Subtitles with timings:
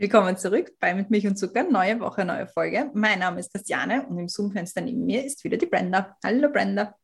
[0.00, 2.90] Willkommen zurück bei Mit Milch und Zucker, neue Woche, neue Folge.
[2.94, 6.16] Mein Name ist Christiane und im Zoom-Fenster neben mir ist wieder die Brenda.
[6.24, 6.94] Hallo Brenda.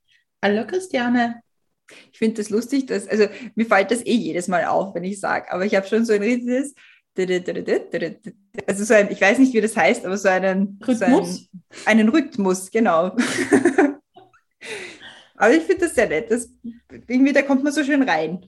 [0.42, 1.42] Hallo Christiane.
[2.10, 5.20] Ich finde das lustig, dass, also mir fällt das eh jedes Mal auf, wenn ich
[5.20, 6.74] sage, aber ich habe schon so ein riesiges,
[8.66, 11.36] also so ein, ich weiß nicht, wie das heißt, aber so einen Rhythmus?
[11.36, 11.48] So
[11.84, 13.14] einen, einen Rhythmus, genau.
[15.36, 16.30] aber ich finde das sehr nett.
[16.30, 16.48] Das,
[17.08, 18.46] irgendwie, da kommt man so schön rein.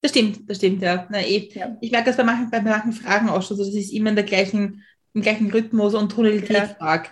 [0.00, 1.06] Das stimmt, das stimmt, ja.
[1.10, 1.50] Na, eh.
[1.52, 1.76] Ja.
[1.80, 4.16] Ich merke das bei manchen, bei manchen Fragen auch schon, so, dass ich immer in
[4.16, 6.66] der gleichen, im gleichen Rhythmus und Tonalität Ja.
[6.66, 7.08] frage.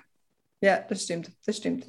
[0.63, 1.87] Ja, das stimmt, das stimmt.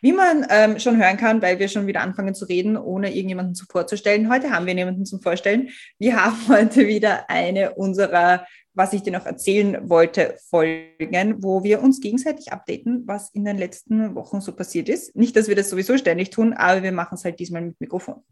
[0.00, 3.56] Wie man ähm, schon hören kann, weil wir schon wieder anfangen zu reden, ohne irgendjemanden
[3.56, 4.30] zu vorzustellen.
[4.30, 5.70] Heute haben wir niemanden zum Vorstellen.
[5.98, 11.82] Wir haben heute wieder eine unserer, was ich dir noch erzählen wollte, Folgen, wo wir
[11.82, 15.16] uns gegenseitig updaten, was in den letzten Wochen so passiert ist.
[15.16, 18.22] Nicht, dass wir das sowieso ständig tun, aber wir machen es halt diesmal mit Mikrofon.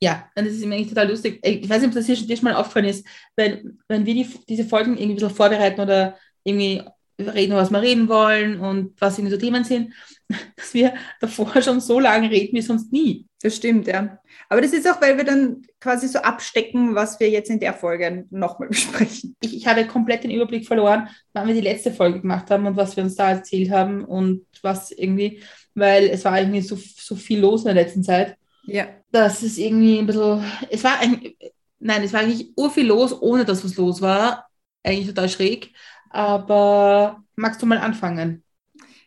[0.00, 1.40] Ja, und das ist immer eigentlich total lustig.
[1.42, 4.14] Ich weiß nicht, ob das dir schon, dir schon mal aufgefallen ist, wenn, wenn wir
[4.14, 6.82] die, diese Folgen irgendwie ein bisschen vorbereiten oder irgendwie
[7.18, 9.94] reden, was wir reden wollen und was irgendwie so Themen sind,
[10.56, 13.26] dass wir davor schon so lange reden wie sonst nie.
[13.40, 14.18] Das stimmt, ja.
[14.48, 17.74] Aber das ist auch, weil wir dann quasi so abstecken, was wir jetzt in der
[17.74, 19.36] Folge nochmal besprechen.
[19.40, 22.76] Ich, ich habe komplett den Überblick verloren, wann wir die letzte Folge gemacht haben und
[22.76, 25.42] was wir uns da erzählt haben und was irgendwie,
[25.74, 28.36] weil es war irgendwie so, so viel los in der letzten Zeit.
[28.66, 28.86] Ja.
[29.10, 31.34] Das ist irgendwie ein bisschen, es war ein,
[31.78, 34.48] nein, es war eigentlich urviel los, ohne dass was los war.
[34.82, 35.72] Eigentlich total schräg.
[36.10, 38.44] Aber magst du mal anfangen?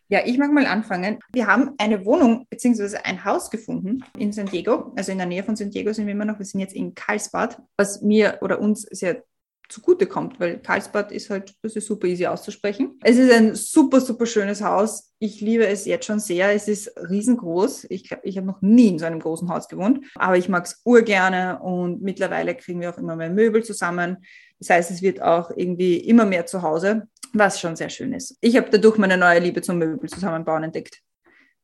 [0.10, 1.20] Ja, ich mag mal anfangen.
[1.34, 2.98] Wir haben eine Wohnung bzw.
[3.04, 4.94] ein Haus gefunden in San Diego.
[4.96, 6.40] Also in der Nähe von San Diego sind wir immer noch.
[6.40, 9.24] Wir sind jetzt in Karlsbad, was mir oder uns sehr
[9.70, 13.00] zugute kommt, weil Karlsbad ist halt, das ist super easy auszusprechen.
[13.04, 15.14] Es ist ein super, super schönes Haus.
[15.20, 16.54] Ich liebe es jetzt schon sehr.
[16.54, 17.88] Es ist riesengroß.
[17.90, 20.66] Ich glaube, ich habe noch nie in so einem großen Haus gewohnt, aber ich mag
[20.66, 24.18] es urgerne und mittlerweile kriegen wir auch immer mehr Möbel zusammen.
[24.60, 28.38] Das heißt, es wird auch irgendwie immer mehr zu Hause, was schon sehr schön ist.
[28.42, 31.02] Ich habe dadurch meine neue Liebe zum Möbel zusammenbauen entdeckt.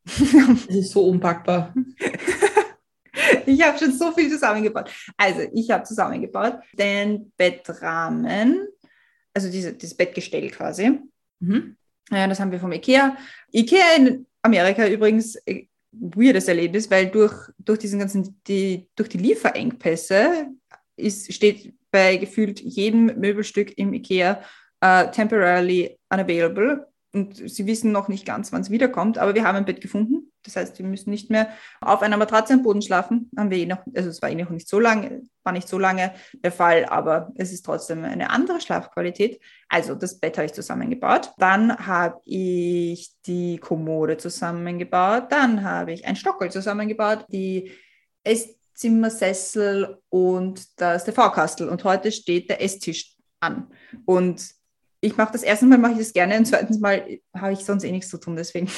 [0.06, 1.74] Es ist so unpackbar.
[3.46, 4.90] Ich habe schon so viel zusammengebaut.
[5.18, 8.68] Also, ich habe zusammengebaut den Bettrahmen,
[9.34, 11.00] also diese, dieses Bettgestell quasi.
[11.40, 11.75] Mhm.
[12.09, 13.18] Ja, das haben wir vom IKEA.
[13.53, 19.18] IKEA in Amerika übrigens äh, weirdes Erlebnis, weil durch, durch diesen ganzen, die, durch die
[19.18, 20.47] Lieferengpässe
[20.95, 24.41] ist, steht bei gefühlt jedem Möbelstück im IKEA
[24.81, 26.88] äh, temporarily unavailable.
[27.16, 30.31] Und sie wissen noch nicht ganz, wann es wiederkommt, aber wir haben ein Bett gefunden.
[30.41, 33.29] Das heißt, wir müssen nicht mehr auf einer Matratze am Boden schlafen.
[33.38, 35.78] Haben wir eh noch, also es war eh noch nicht so lange, war nicht so
[35.78, 39.40] lange der Fall, aber es ist trotzdem eine andere Schlafqualität.
[39.69, 41.31] Also das Bett habe ich zusammengebaut.
[41.38, 45.31] Dann habe ich die Kommode zusammengebaut.
[45.31, 47.72] Dann habe ich ein Stockerl zusammengebaut, die
[48.24, 51.69] Esszimmersessel und das TV-Kastel.
[51.69, 53.72] Und heute steht der Esstisch an.
[54.06, 54.44] Und
[55.03, 57.84] ich mache das erste Mal mache ich das gerne und zweitens Mal habe ich sonst
[57.84, 58.69] eh nichts zu tun, deswegen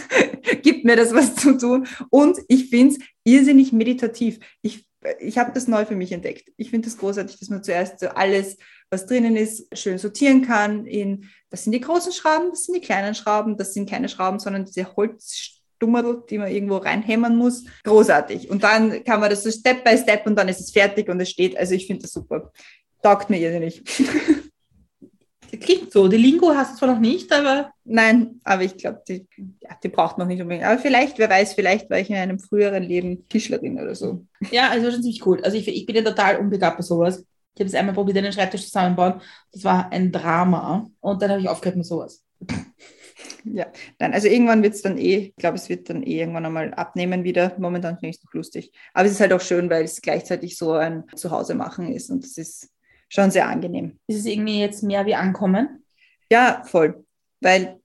[0.62, 1.86] gibt mir das was zu tun.
[2.08, 4.38] Und ich finde es irrsinnig meditativ.
[4.62, 4.88] Ich,
[5.20, 6.50] ich habe das neu für mich entdeckt.
[6.56, 8.56] Ich finde es das großartig, dass man zuerst so alles,
[8.88, 10.86] was drinnen ist, schön sortieren kann.
[10.86, 14.38] In, das sind die großen Schrauben, das sind die kleinen Schrauben, das sind keine Schrauben,
[14.38, 17.64] sondern diese Holzstummerl, die man irgendwo reinhämmern muss.
[17.84, 18.48] Großartig.
[18.48, 21.20] Und dann kann man das so Step by Step und dann ist es fertig und
[21.20, 21.54] es steht.
[21.58, 22.50] Also ich finde das super.
[23.02, 23.82] Taugt mir irrsinnig.
[25.60, 26.08] Klingt so.
[26.08, 29.28] Die Lingo hast du zwar noch nicht, aber Nein, aber ich glaube, die,
[29.62, 30.66] ja, die braucht man nicht unbedingt.
[30.66, 34.26] Aber vielleicht, wer weiß, vielleicht war ich in einem früheren Leben Tischlerin oder so.
[34.50, 35.40] ja, also schon ziemlich cool.
[35.44, 37.24] Also ich, ich bin ja total unbegabt bei sowas.
[37.54, 39.20] Ich habe es einmal probiert, einen Schreibtisch zusammenbauen.
[39.52, 40.90] Das war ein Drama.
[41.00, 42.24] Und dann habe ich aufgehört mit sowas.
[43.44, 43.66] Ja,
[44.00, 46.74] nein, also irgendwann wird es dann eh, ich glaube, es wird dann eh irgendwann einmal
[46.74, 47.54] abnehmen wieder.
[47.58, 48.72] Momentan finde ich es noch lustig.
[48.92, 52.24] Aber es ist halt auch schön, weil es gleichzeitig so ein Zuhause machen ist und
[52.24, 52.70] es ist
[53.08, 53.98] schon sehr angenehm.
[54.06, 55.84] Ist es irgendwie jetzt mehr wie ankommen?
[56.30, 57.04] Ja, voll.
[57.40, 57.80] Weil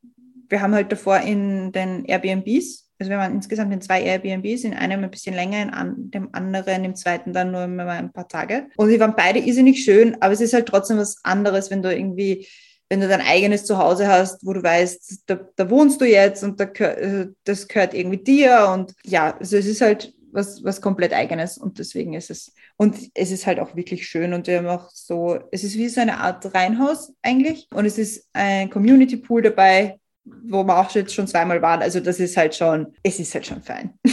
[0.50, 4.76] wir haben halt davor in den Airbnbs, also wir waren insgesamt in zwei Airbnbs, in
[4.76, 8.68] einem ein bisschen länger, in dem anderen, im zweiten dann nur mal ein paar Tage.
[8.78, 11.92] Und die waren beide irrsinnig schön, aber es ist halt trotzdem was anderes, wenn du
[11.92, 12.48] irgendwie,
[12.90, 16.60] wenn du dein eigenes Zuhause hast, wo du weißt, da, da wohnst du jetzt und
[16.60, 21.14] da, äh, das gehört irgendwie dir und ja, also es ist halt was, was komplett
[21.14, 24.68] eigenes und deswegen ist es, und es ist halt auch wirklich schön und wir haben
[24.68, 29.18] auch so, es ist wie so eine Art Reihenhaus eigentlich und es ist ein Community
[29.18, 31.82] Pool dabei, wo wir auch jetzt schon zweimal waren.
[31.82, 33.94] Also das ist halt schon, es ist halt schon fein.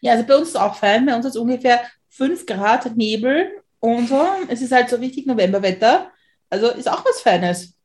[0.00, 1.06] Ja, also bei uns ist es auch fein.
[1.06, 1.80] Bei uns ist ungefähr
[2.10, 3.50] 5 Grad Nebel
[3.80, 4.26] und so.
[4.48, 6.10] Es ist halt so richtig Novemberwetter.
[6.50, 7.75] Also ist auch was Feines.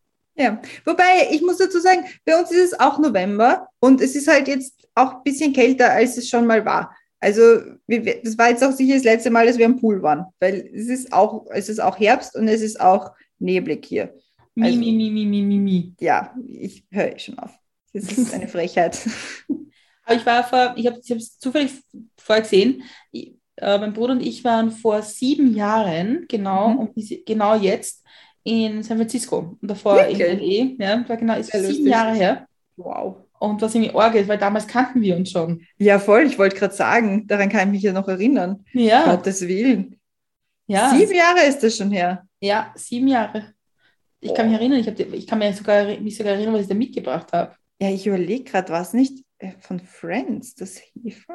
[0.41, 4.27] Ja, wobei ich muss dazu sagen, bei uns ist es auch November und es ist
[4.27, 6.95] halt jetzt auch ein bisschen kälter, als es schon mal war.
[7.19, 7.41] Also
[7.87, 10.87] das war jetzt auch sicher das letzte Mal, dass wir am Pool waren, weil es
[10.87, 14.15] ist auch, es ist auch Herbst und es ist auch neblig hier.
[14.55, 15.93] Mi, Also- mi, mi, mi, mi, mi, mi.
[15.99, 17.51] Ja, ich höre schon auf.
[17.93, 18.97] Das ist eine Frechheit.
[20.05, 21.71] Aber ich war vor, ich habe es zufällig
[22.17, 26.77] vorher gesehen, ich, äh, mein Bruder und ich waren vor sieben Jahren, genau, Mhm.
[26.79, 28.03] und diese, genau jetzt
[28.43, 30.77] in San Francisco und davor in Wirklich?
[30.79, 30.85] LA.
[30.85, 31.91] Ja, das war genau, ist Sehr sieben lustig.
[31.91, 32.47] Jahre her.
[32.77, 33.17] Wow.
[33.39, 35.65] Und was irgendwie arg ist, weil damals kannten wir uns schon.
[35.77, 36.27] Ja, voll.
[36.27, 38.63] Ich wollte gerade sagen, daran kann ich mich ja noch erinnern.
[38.73, 39.99] Ja, Gottes Willen.
[40.67, 42.23] ja, Sieben Jahre ist das schon her.
[42.39, 43.53] ja, sieben Jahre.
[44.19, 46.67] Ich kann mich erinnern, ich, hab, ich kann mich sogar, mich sogar erinnern, was ich
[46.67, 47.55] da mitgebracht habe.
[47.81, 51.33] Ja, ich überlege gerade, war es nicht äh, von Friends, das Hefe?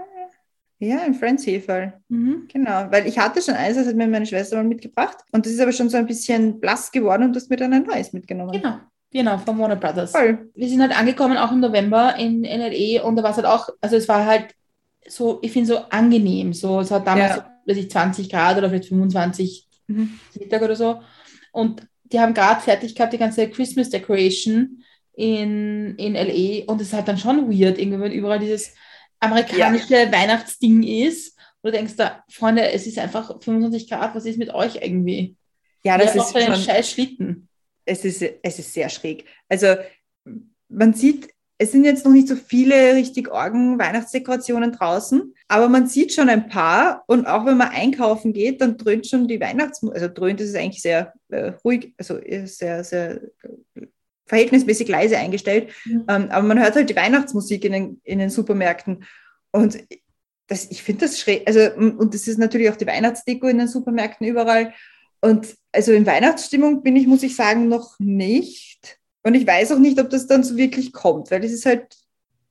[0.78, 1.94] Ja, ein Friends Hefe.
[2.08, 2.48] Mhm.
[2.52, 5.16] Genau, weil ich hatte schon eins, das hat mir meine Schwester mal mitgebracht.
[5.32, 7.72] Und das ist aber schon so ein bisschen blass geworden und du hast mir dann
[7.72, 8.52] ein neues mitgenommen.
[8.52, 8.76] Genau,
[9.10, 10.12] genau, von Warner Brothers.
[10.12, 10.50] Voll.
[10.54, 13.70] wir sind halt angekommen, auch im November in NLE und da war es halt auch,
[13.80, 14.54] also es war halt
[15.08, 17.36] so, ich finde so angenehm, so, es hat damals, Ja.
[17.64, 20.18] so, weiß ich, 20 Grad oder vielleicht 25 Mhm.
[20.40, 21.00] Mittag oder so
[21.52, 24.82] und die haben gerade fertig gehabt, die ganze Christmas Decoration
[25.14, 28.74] in, in LE und es ist halt dann schon weird, irgendwie, wenn überall dieses
[29.20, 34.38] amerikanische Weihnachtsding ist und du denkst da, Freunde, es ist einfach 25 Grad, was ist
[34.38, 35.36] mit euch irgendwie?
[35.84, 37.48] Ja, das ist schon, scheiß Schlitten.
[37.84, 39.24] es ist, es ist sehr schräg.
[39.48, 39.76] Also
[40.68, 41.28] man sieht,
[41.58, 46.28] es sind jetzt noch nicht so viele richtig Orgen Weihnachtsdekorationen draußen, aber man sieht schon
[46.28, 50.40] ein paar und auch wenn man einkaufen geht, dann dröhnt schon die Weihnachtsmusik, also dröhnt
[50.40, 53.86] ist es eigentlich sehr äh, ruhig, also ist sehr, sehr äh,
[54.26, 56.04] verhältnismäßig leise eingestellt, Mhm.
[56.08, 59.04] ähm, aber man hört halt die Weihnachtsmusik in den, in den Supermärkten
[59.52, 59.78] und
[60.48, 63.68] das, ich finde das schräg, also und das ist natürlich auch die Weihnachtsdeko in den
[63.68, 64.74] Supermärkten überall
[65.20, 68.98] und also in Weihnachtsstimmung bin ich, muss ich sagen, noch nicht.
[69.22, 71.96] Und ich weiß auch nicht, ob das dann so wirklich kommt, weil es ist halt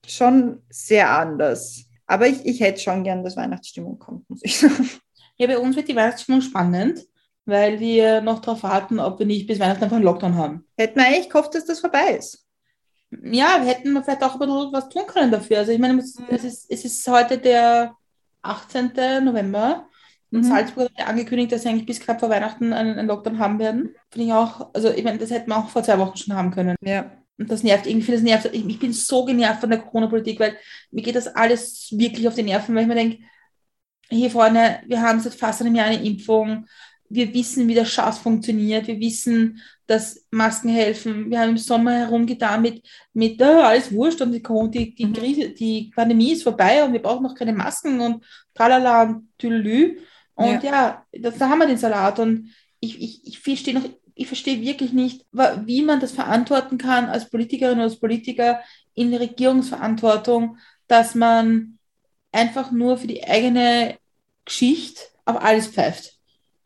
[0.06, 1.84] schon sehr anders.
[2.06, 4.90] Aber ich, ich hätte schon gern, dass Weihnachtsstimmung kommt, muss ich sagen.
[5.38, 7.06] Ja, bei uns wird die Weihnachtsstimmung spannend,
[7.46, 10.66] weil wir noch darauf warten, ob wir nicht bis Weihnachten einfach einen Lockdown haben.
[10.76, 12.44] Hätte man eigentlich gehofft, dass das vorbei ist.
[13.10, 15.58] Ja, wir hätten vielleicht auch ein bisschen was tun können dafür.
[15.58, 17.96] Also ich meine, es, es, ist, es ist heute der
[18.42, 18.92] 18.
[19.24, 19.88] November
[20.32, 20.44] und Mhm.
[20.44, 23.94] Salzburg hat angekündigt, dass sie eigentlich bis knapp vor Weihnachten einen, einen Lockdown haben werden.
[24.10, 26.50] Finde ich auch, also ich meine, das hätten wir auch vor zwei Wochen schon haben
[26.50, 26.76] können.
[26.82, 27.12] Ja.
[27.38, 28.46] Und das nervt irgendwie, das nervt.
[28.52, 30.56] Ich, ich bin so genervt von der Corona-Politik, weil
[30.90, 33.18] mir geht das alles wirklich auf die Nerven, weil ich mir denke,
[34.08, 36.66] hier vorne, wir haben seit fast einem Jahr eine Impfung.
[37.08, 38.86] Wir wissen, wie der Schatz funktioniert.
[38.86, 41.30] Wir wissen, dass Masken helfen.
[41.30, 42.82] Wir haben im Sommer herumgetan mit,
[43.12, 45.12] mit äh, alles wurscht und die, die, die, Mhm.
[45.12, 48.24] Krise, die Pandemie ist vorbei und wir brauchen noch keine Masken und
[48.54, 49.98] tralala und tüdelü.
[50.34, 52.18] Und ja, das, da haben wir den Salat.
[52.18, 52.50] Und
[52.80, 57.30] ich, ich, ich verstehe noch, ich verstehe wirklich nicht, wie man das verantworten kann als
[57.30, 58.60] Politikerin oder als Politiker
[58.94, 61.78] in der Regierungsverantwortung, dass man
[62.32, 63.98] einfach nur für die eigene
[64.44, 66.15] Geschichte auf alles pfeift.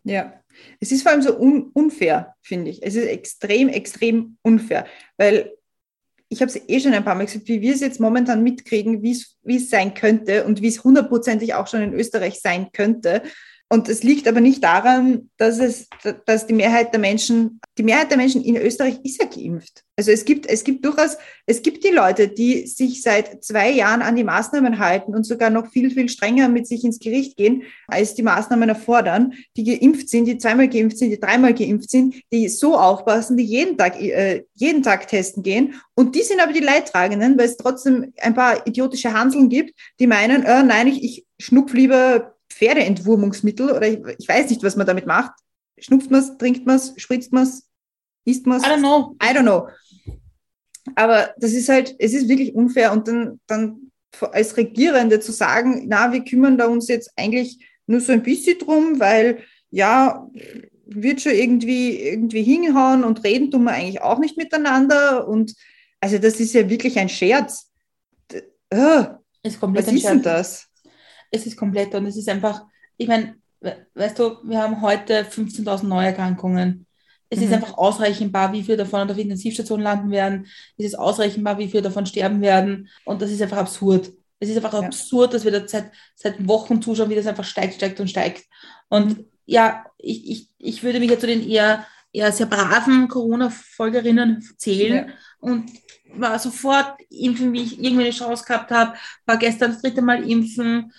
[0.05, 0.35] Ja.
[0.81, 2.83] Es ist vor allem so un unfair, finde ich.
[2.83, 4.87] Es ist extrem, extrem unfair,
[5.17, 5.53] weil
[6.29, 9.03] ich habe es eh schon ein paar Mal gesagt, wie wir es jetzt momentan mitkriegen,
[9.03, 13.23] wie es sein könnte und wie es hundertprozentig auch schon in Österreich sein könnte.
[13.69, 15.89] Und es liegt aber nicht daran, dass es,
[16.27, 19.85] dass die Mehrheit der Menschen, die Mehrheit der Menschen in Österreich ist ja geimpft.
[20.01, 24.01] Also es gibt, es gibt durchaus, es gibt die Leute, die sich seit zwei Jahren
[24.01, 27.65] an die Maßnahmen halten und sogar noch viel, viel strenger mit sich ins Gericht gehen,
[27.87, 32.15] als die Maßnahmen erfordern, die geimpft sind, die zweimal geimpft sind, die dreimal geimpft sind,
[32.33, 35.75] die so aufpassen, die jeden Tag, äh, jeden Tag testen gehen.
[35.95, 40.07] Und die sind aber die Leidtragenden, weil es trotzdem ein paar idiotische Hanseln gibt, die
[40.07, 44.87] meinen, äh, nein, ich, ich schnupf lieber Pferdeentwurmungsmittel oder ich, ich weiß nicht, was man
[44.87, 45.33] damit macht.
[45.79, 47.69] Schnupft man es, trinkt man es, spritzt man es,
[48.25, 48.65] isst man es?
[48.65, 49.15] I don't know.
[49.23, 49.69] I don't know.
[50.97, 53.91] Aber das ist halt, es ist wirklich unfair und dann, dann
[54.33, 58.59] als Regierende zu sagen, na, wir kümmern da uns jetzt eigentlich nur so ein bisschen
[58.59, 60.29] drum, weil ja,
[60.87, 65.55] wird schon irgendwie, irgendwie hinhauen und reden tun wir eigentlich auch nicht miteinander und
[66.01, 67.71] also das ist ja wirklich ein Scherz.
[68.71, 69.05] Äh,
[69.43, 70.67] Ist komplett was ist denn das?
[71.31, 72.65] Es ist komplett und es ist einfach,
[72.97, 76.87] ich meine, we- weißt du, wir haben heute 15.000 Neuerkrankungen.
[77.31, 77.55] Es ist Mhm.
[77.55, 80.47] einfach ausrechenbar, wie viele davon auf Intensivstationen landen werden.
[80.77, 82.89] Es ist ausrechenbar, wie viele davon sterben werden.
[83.05, 84.13] Und das ist einfach absurd.
[84.41, 84.81] Es ist einfach Ja.
[84.81, 88.45] absurd, dass wir da seit, seit Wochen zuschauen, wie das einfach steigt, steigt und steigt.
[88.89, 94.43] Und ja, ich, ich, ich würde mich ja zu den eher, eher sehr braven Corona-Folgerinnen
[94.59, 95.09] zählen.
[95.09, 95.15] Ja.
[95.41, 95.71] Und
[96.15, 98.95] war sofort impfen, wie ich irgendwie eine Chance gehabt habe,
[99.27, 100.93] war gestern das dritte Mal impfen,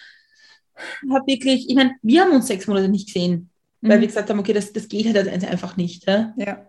[1.11, 3.50] habe wirklich, ich meine, wir haben uns sechs Monate nicht gesehen,
[3.81, 4.01] weil Mhm.
[4.01, 6.05] wir gesagt haben, okay, das, das geht halt einfach nicht.
[6.07, 6.33] Ja?
[6.37, 6.67] Ja.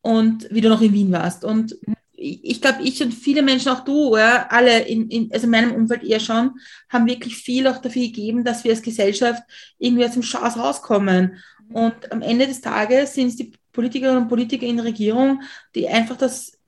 [0.00, 1.44] und wie du noch in Wien warst.
[1.44, 1.76] Und
[2.12, 5.50] ich ich glaube, ich und viele Menschen, auch du, ja, alle in, in, also in
[5.50, 6.52] meinem Umfeld eher schon,
[6.88, 9.42] haben wirklich viel auch dafür gegeben, dass wir als Gesellschaft
[9.78, 11.36] irgendwie aus dem Schaß rauskommen.
[11.72, 15.42] Und am Ende des Tages sind es die Politikerinnen und Politiker in der Regierung,
[15.74, 16.58] die einfach das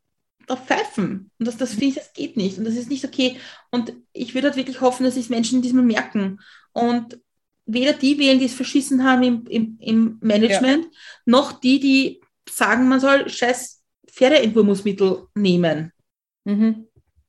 [0.46, 1.30] drauf pfeifen.
[1.38, 2.58] Und das, das finde ich, das geht nicht.
[2.58, 3.38] Und das ist nicht okay.
[3.70, 6.40] Und ich würde halt wirklich hoffen, dass es Menschen diesmal merken.
[6.72, 7.18] Und
[7.66, 10.86] weder die wählen, die es verschissen haben im, im, im Management,
[11.24, 15.92] noch die, die sagen, man soll scheiß Pferdeentwurmungsmittel nehmen.
[16.44, 16.86] Mhm.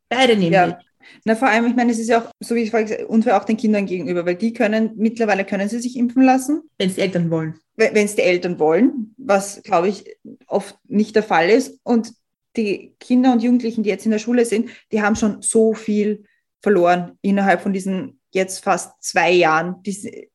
[0.10, 0.54] Beide nehmen.
[0.54, 0.80] Ja.
[1.24, 3.12] Na, vor allem, ich meine, es ist ja auch, so wie ich vorhin gesagt habe,
[3.12, 6.89] unfair auch den Kindern gegenüber, weil die können, mittlerweile können sie sich impfen lassen, Wenn
[6.89, 7.60] es die Eltern wollen.
[7.75, 11.80] wenn es die Eltern wollen, was, glaube ich, oft nicht der Fall ist.
[11.84, 12.12] Und
[12.58, 16.25] die Kinder und Jugendlichen, die jetzt in der Schule sind, die haben schon so viel
[16.62, 19.82] verloren innerhalb von diesen jetzt fast zwei Jahren.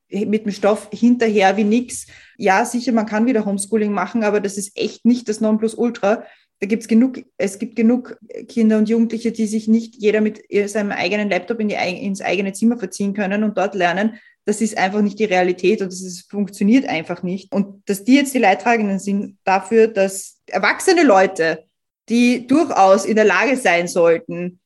[0.09, 2.07] Mit dem Stoff hinterher wie nix.
[2.37, 6.25] Ja, sicher, man kann wieder Homeschooling machen, aber das ist echt nicht das Nonplusultra.
[6.59, 10.91] Da gibt's genug, es gibt genug Kinder und Jugendliche, die sich nicht jeder mit seinem
[10.91, 14.19] eigenen Laptop in die, ins eigene Zimmer verziehen können und dort lernen.
[14.47, 17.53] Das ist einfach nicht die Realität und ist, funktioniert einfach nicht.
[17.53, 21.65] Und dass die jetzt die Leidtragenden sind dafür, dass erwachsene Leute,
[22.09, 24.60] die durchaus in der Lage sein sollten,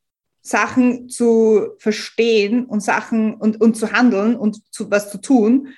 [0.47, 5.69] Sachen zu verstehen und Sachen und, und zu handeln und zu, was zu tun,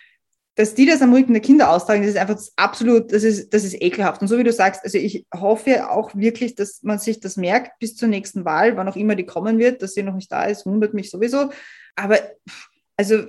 [0.56, 3.54] dass die das am Rücken der Kinder austragen, das ist einfach das absolut, das ist,
[3.54, 4.22] das ist ekelhaft.
[4.22, 7.78] Und so wie du sagst, also ich hoffe auch wirklich, dass man sich das merkt
[7.78, 10.44] bis zur nächsten Wahl, wann auch immer die kommen wird, dass sie noch nicht da
[10.44, 11.50] ist, wundert mich sowieso.
[11.94, 12.18] Aber
[12.96, 13.26] also,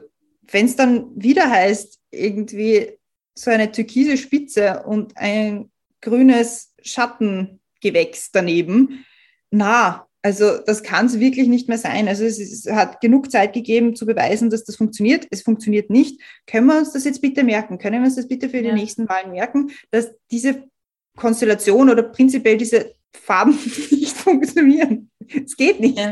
[0.50, 2.98] wenn es dann wieder heißt, irgendwie
[3.36, 5.70] so eine türkise Spitze und ein
[6.02, 9.06] grünes Schattengewächs daneben,
[9.52, 12.08] na, also das kann es wirklich nicht mehr sein.
[12.10, 15.26] Also es, ist, es, hat genug Zeit gegeben zu beweisen, dass das funktioniert.
[15.32, 16.20] Es funktioniert nicht.
[16.46, 17.78] Können wir uns das jetzt bitte merken?
[17.78, 18.74] Können wir uns das bitte für die Ja.
[18.76, 20.64] nächsten Wahlen merken, dass diese
[21.16, 23.52] Konstellation oder prinzipiell diese Farben
[23.92, 25.10] nicht funktionieren?
[25.46, 25.98] Es geht nicht.
[25.98, 26.12] Ja.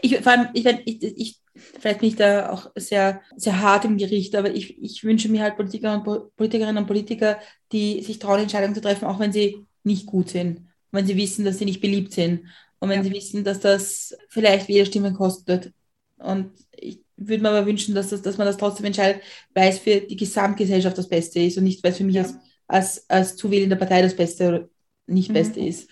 [0.00, 3.98] Ich, vor allem, ich, ich, ich, vielleicht bin ich da auch sehr, sehr hart im
[3.98, 7.38] Gericht, aber ich, ich wünsche mir halt Politiker und Po- Politikerinnen und Politiker,
[7.70, 10.62] die sich trauen, Entscheidungen zu treffen, auch wenn sie nicht gut sind.
[10.90, 12.46] Wenn sie wissen, dass sie nicht beliebt sind.
[12.82, 13.04] Und wenn Ja.
[13.04, 15.72] sie wissen, dass das vielleicht Wählerstimmen kostet.
[16.18, 19.22] Und ich würde mir aber wünschen, dass, das, dass man das trotzdem entscheidet,
[19.54, 22.22] weil es für die Gesamtgesellschaft das Beste ist und nicht, weil es für mich Ja.
[22.22, 22.34] als,
[22.66, 24.68] als, als zuwählende Partei das Beste oder
[25.06, 25.34] nicht Mhm.
[25.34, 25.88] Beste ist.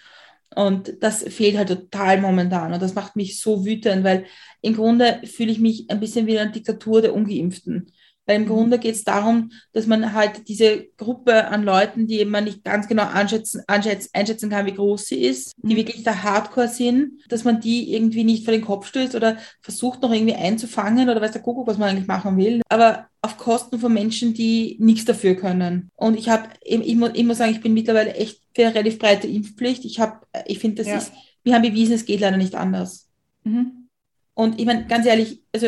[0.56, 2.72] Und das fehlt halt total momentan.
[2.72, 4.26] Und das macht mich so wütend, weil
[4.62, 7.92] im Grunde fühle ich mich ein bisschen wie eine Diktatur der Ungeimpften.
[8.30, 8.48] Weil im Mhm.
[8.48, 12.86] Grunde geht es darum, dass man halt diese Gruppe an Leuten, die man nicht ganz
[12.86, 15.78] genau anschätzen, einschätzen kann, wie groß sie ist, die Mhm.
[15.78, 20.00] wirklich da hardcore sind, dass man die irgendwie nicht vor den Kopf stößt oder versucht
[20.02, 22.60] noch irgendwie einzufangen oder weiß der Kuckuck, was man eigentlich machen will.
[22.68, 25.90] Aber auf Kosten von Menschen, die nichts dafür können.
[25.96, 26.94] Und ich habe, ich, ich
[27.24, 29.84] muss sagen, ich bin mittlerweile echt für eine relativ breite Impfpflicht.
[29.84, 30.98] Ich habe, ich finde, das Ja.
[30.98, 31.10] ist,
[31.42, 33.08] wir haben bewiesen, es geht leider nicht anders.
[33.42, 33.88] Mhm.
[34.34, 35.66] Und ich meine, ganz ehrlich, also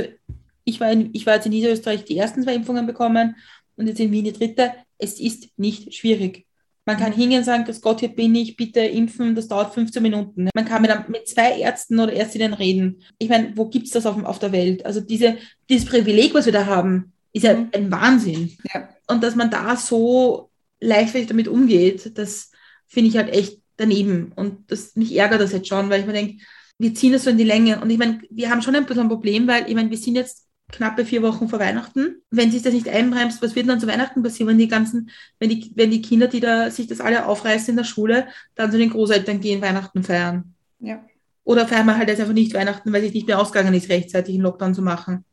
[0.65, 3.37] ich war, in, ich war jetzt in Niederösterreich die ersten zwei Impfungen bekommen
[3.77, 4.73] und jetzt in Wien die dritte.
[4.99, 6.47] Es ist nicht schwierig.
[6.85, 10.49] Man kann hingehen und sagen, Gott, hier bin ich, bitte impfen, das dauert 15 Minuten.
[10.55, 13.03] Man kann mit, mit zwei Ärzten oder Ärztinnen reden.
[13.19, 14.85] Ich meine, wo gibt es das auf, auf der Welt?
[14.85, 15.37] Also diese,
[15.69, 17.69] dieses Privileg, was wir da haben, ist ja Mhm.
[17.73, 18.57] ein Wahnsinn.
[18.75, 18.89] Ja.
[19.07, 20.51] Und dass man da so
[20.81, 22.51] leichtfertig damit umgeht, das
[22.89, 24.33] finde ich halt echt daneben.
[24.35, 26.43] Und das, mich ärgert das jetzt schon, weil ich mir denke,
[26.79, 27.81] wir ziehen das so in die Länge.
[27.81, 30.17] Und ich meine, wir haben schon ein bisschen ein Problem, weil ich meine, wir sind
[30.17, 32.23] jetzt knappe vier Wochen vor Weihnachten.
[32.31, 35.51] Wenn sich das nicht einbremst, was wird dann zu Weihnachten passieren, wenn die ganzen, wenn
[35.51, 38.79] die, wenn die Kinder, die da sich das alle aufreißen in der Schule, dann zu
[38.79, 40.55] den Großeltern gehen, Weihnachten feiern?
[40.81, 41.05] Ja.
[41.45, 44.35] Oder feiern wir halt jetzt einfach nicht Weihnachten, weil sich nicht mehr ausgegangen ist, rechtzeitig
[44.35, 45.25] einen Lockdown zu machen?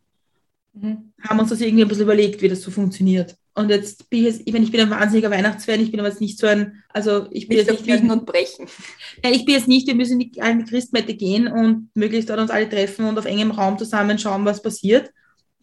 [0.74, 1.14] Mhm.
[1.28, 3.36] haben uns das irgendwie ein bisschen überlegt, wie das so funktioniert.
[3.56, 6.10] Und jetzt bin ich jetzt, ich, meine, ich bin ein wahnsinniger Weihnachtsfan, ich bin aber
[6.10, 8.68] jetzt nicht so ein, also ich bin Nicht jetzt nicht ein, und Brechen.
[9.24, 12.52] ja, ich bin jetzt nicht, wir müssen in die Christmette gehen und möglichst dort uns
[12.52, 15.12] alle treffen und auf engem Raum zusammen schauen, was passiert.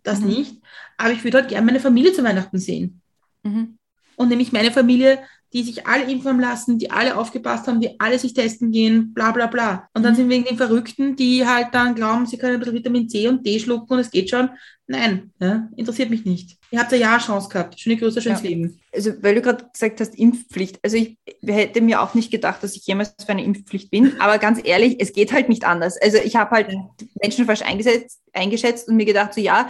[0.07, 0.29] Das Mhm.
[0.29, 0.57] nicht.
[0.97, 3.03] Aber ich würde halt gerne meine Familie zu Weihnachten sehen.
[3.43, 3.77] Mhm.
[4.17, 5.19] Und nämlich meine Familie,
[5.53, 9.31] die sich alle impfen lassen, die alle aufgepasst haben, die alle sich testen gehen, bla
[9.33, 9.89] bla bla.
[9.95, 10.17] Und dann Mhm.
[10.17, 13.45] sind wir den Verrückten, die halt dann glauben, sie können ein bisschen Vitamin C und
[13.47, 14.51] D schlucken und es geht schon.
[14.89, 16.57] Nein, ja, interessiert mich nicht.
[16.71, 17.79] Ihr habt eine Jahrchance gehabt.
[17.81, 18.49] Schöne Grüße, schönes Ja.
[18.49, 18.79] Leben.
[18.95, 20.79] Also, weil du gerade gesagt hast, Impfpflicht.
[20.85, 24.13] Also, ich hätte mir auch nicht gedacht, dass ich jemals für eine Impfpflicht bin.
[24.21, 25.97] Aber ganz ehrlich, es geht halt nicht anders.
[26.01, 26.89] Also, ich habe halt Ja.
[27.21, 29.69] Menschen falsch eingesetzt, eingeschätzt und mir gedacht, so ja,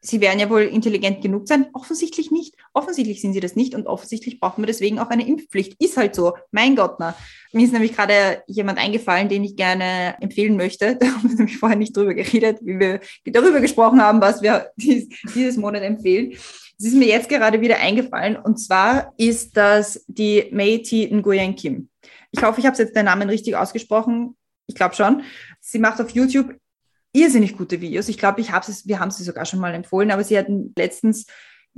[0.00, 1.66] sie werden ja wohl intelligent genug sein.
[1.72, 2.54] Offensichtlich nicht.
[2.72, 5.74] Offensichtlich sind sie das nicht und offensichtlich brauchen wir deswegen auch eine Impfpflicht.
[5.82, 6.34] Ist halt so.
[6.50, 7.16] Mein Gott, na.
[7.52, 10.96] Mir ist nämlich gerade jemand eingefallen, den ich gerne empfehlen möchte.
[11.00, 14.70] Da haben wir nämlich vorher nicht drüber geredet, wie wir darüber gesprochen haben, was wir
[14.76, 16.32] dies, dieses Monat empfehlen.
[16.78, 21.88] Es ist mir jetzt gerade wieder eingefallen und zwar ist das die Mei-Ti Nguyen Kim.
[22.30, 24.36] Ich hoffe, ich habe jetzt den Namen richtig ausgesprochen.
[24.66, 25.22] Ich glaube schon.
[25.60, 26.54] Sie macht auf YouTube
[27.12, 28.08] irrsinnig gute Videos.
[28.08, 30.72] Ich glaube, ich habe es, wir haben sie sogar schon mal empfohlen, aber sie hatten
[30.76, 31.26] letztens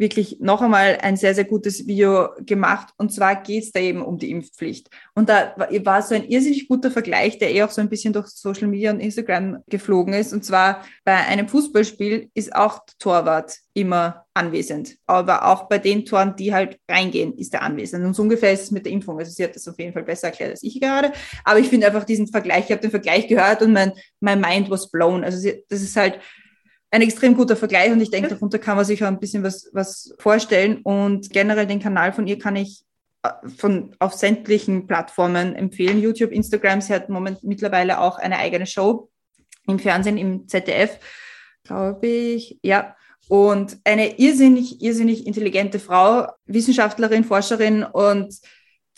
[0.01, 2.89] wirklich noch einmal ein sehr, sehr gutes Video gemacht.
[2.97, 4.89] Und zwar geht es da eben um die Impfpflicht.
[5.15, 8.29] Und da war so ein irrsinnig guter Vergleich, der eh auch so ein bisschen durch
[8.29, 10.33] Social Media und Instagram geflogen ist.
[10.33, 14.97] Und zwar bei einem Fußballspiel ist auch Torwart immer anwesend.
[15.07, 18.05] Aber auch bei den Toren, die halt reingehen, ist er anwesend.
[18.05, 19.19] Und so ungefähr ist es mit der Impfung.
[19.19, 21.13] Also sie hat das auf jeden Fall besser erklärt als ich gerade.
[21.45, 24.71] Aber ich finde einfach diesen Vergleich, ich habe den Vergleich gehört und mein, mein Mind
[24.71, 25.25] was blown.
[25.25, 26.19] Also sie, das ist halt
[26.91, 29.71] ein extrem guter Vergleich und ich denke, darunter kann man sich auch ein bisschen was,
[29.73, 30.79] was vorstellen.
[30.83, 32.85] Und generell den Kanal von ihr kann ich
[33.23, 36.01] äh, von, auf sämtlichen Plattformen empfehlen.
[36.01, 39.09] YouTube, Instagram, sie hat moment, mittlerweile auch eine eigene Show
[39.67, 40.99] im Fernsehen, im ZDF,
[41.63, 42.59] glaube ich.
[42.63, 42.97] Ja,
[43.29, 48.35] und eine irrsinnig, irrsinnig intelligente Frau, Wissenschaftlerin, Forscherin und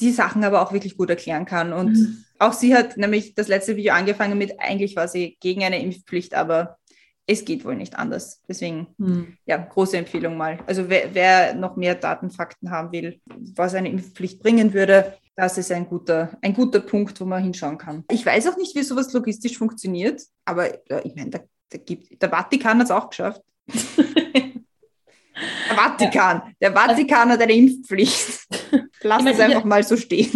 [0.00, 1.74] die Sachen aber auch wirklich gut erklären kann.
[1.74, 2.24] Und mhm.
[2.38, 6.34] auch sie hat nämlich das letzte Video angefangen mit, eigentlich war sie gegen eine Impfpflicht,
[6.34, 6.78] aber
[7.26, 8.40] es geht wohl nicht anders.
[8.48, 9.36] Deswegen, hm.
[9.46, 10.58] ja, große Empfehlung mal.
[10.66, 13.20] Also wer, wer, noch mehr Datenfakten haben will,
[13.54, 17.78] was eine Impfpflicht bringen würde, das ist ein guter, ein guter Punkt, wo man hinschauen
[17.78, 18.04] kann.
[18.10, 20.74] Ich weiß auch nicht, wie sowas logistisch funktioniert, aber
[21.04, 21.38] ich meine, da,
[21.70, 23.40] da gibt, der Vatikan hat es auch geschafft.
[23.66, 28.46] der Vatikan, der Vatikan hat eine Impfpflicht.
[29.02, 30.28] Lass es einfach mal so stehen.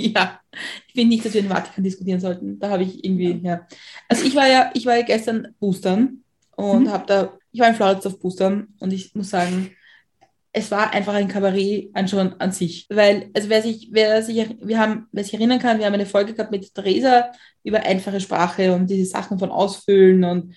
[0.14, 0.40] ja,
[0.88, 2.58] ich finde nicht, dass wir den Vatikan diskutieren sollten.
[2.58, 3.66] Da habe ich irgendwie, ja.
[4.08, 6.24] Also ich war ja, ich war ja gestern Boostern
[6.56, 6.90] und mhm.
[6.90, 9.70] habe da, ich war in Floridsdorf auf Boostern und ich muss sagen,
[10.52, 12.86] es war einfach ein Kabarett anschauen an sich.
[12.90, 16.06] Weil, also wer sich, wer sich, wir haben, wer sich erinnern kann, wir haben eine
[16.06, 17.30] Folge gehabt mit Theresa
[17.62, 20.54] über einfache Sprache und diese Sachen von Ausfüllen und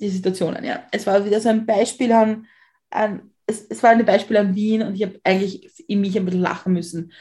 [0.00, 0.84] die Situationen, ja.
[0.90, 2.46] Es war wieder so ein Beispiel an,
[2.90, 6.24] an es, es war ein Beispiel an Wien und ich habe eigentlich in mich ein
[6.24, 7.12] bisschen lachen müssen.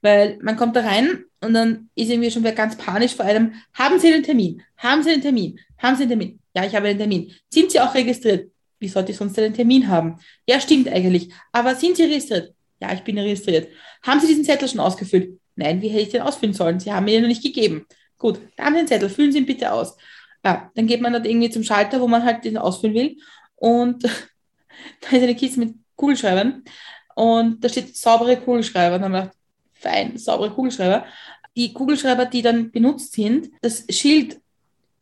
[0.00, 3.54] Weil man kommt da rein und dann ist irgendwie schon wieder ganz panisch vor allem,
[3.74, 4.62] haben Sie einen Termin?
[4.76, 5.58] Haben Sie einen Termin?
[5.78, 6.40] Haben Sie einen Termin?
[6.54, 7.32] Ja, ich habe einen Termin.
[7.50, 8.50] Sind Sie auch registriert?
[8.78, 10.18] Wie sollte ich sonst einen Termin haben?
[10.46, 11.32] Ja, stimmt eigentlich.
[11.52, 12.54] Aber sind Sie registriert?
[12.80, 13.68] Ja, ich bin registriert.
[14.02, 15.38] Haben Sie diesen Zettel schon ausgefüllt?
[15.54, 16.80] Nein, wie hätte ich den ausfüllen sollen?
[16.80, 17.86] Sie haben mir den noch nicht gegeben.
[18.18, 19.96] Gut, da haben Sie den Zettel, füllen Sie ihn bitte aus.
[20.44, 23.16] Ja, dann geht man dort irgendwie zum Schalter, wo man halt den ausfüllen will.
[23.54, 24.04] Und
[25.00, 26.64] da ist eine Kiste mit Kugelschreibern.
[27.14, 28.96] Und da steht saubere Kugelschreiber.
[28.96, 29.38] Und dann haben wir gedacht,
[29.72, 31.04] fein, saubere Kugelschreiber.
[31.56, 34.40] Die Kugelschreiber, die dann benutzt sind, das Schild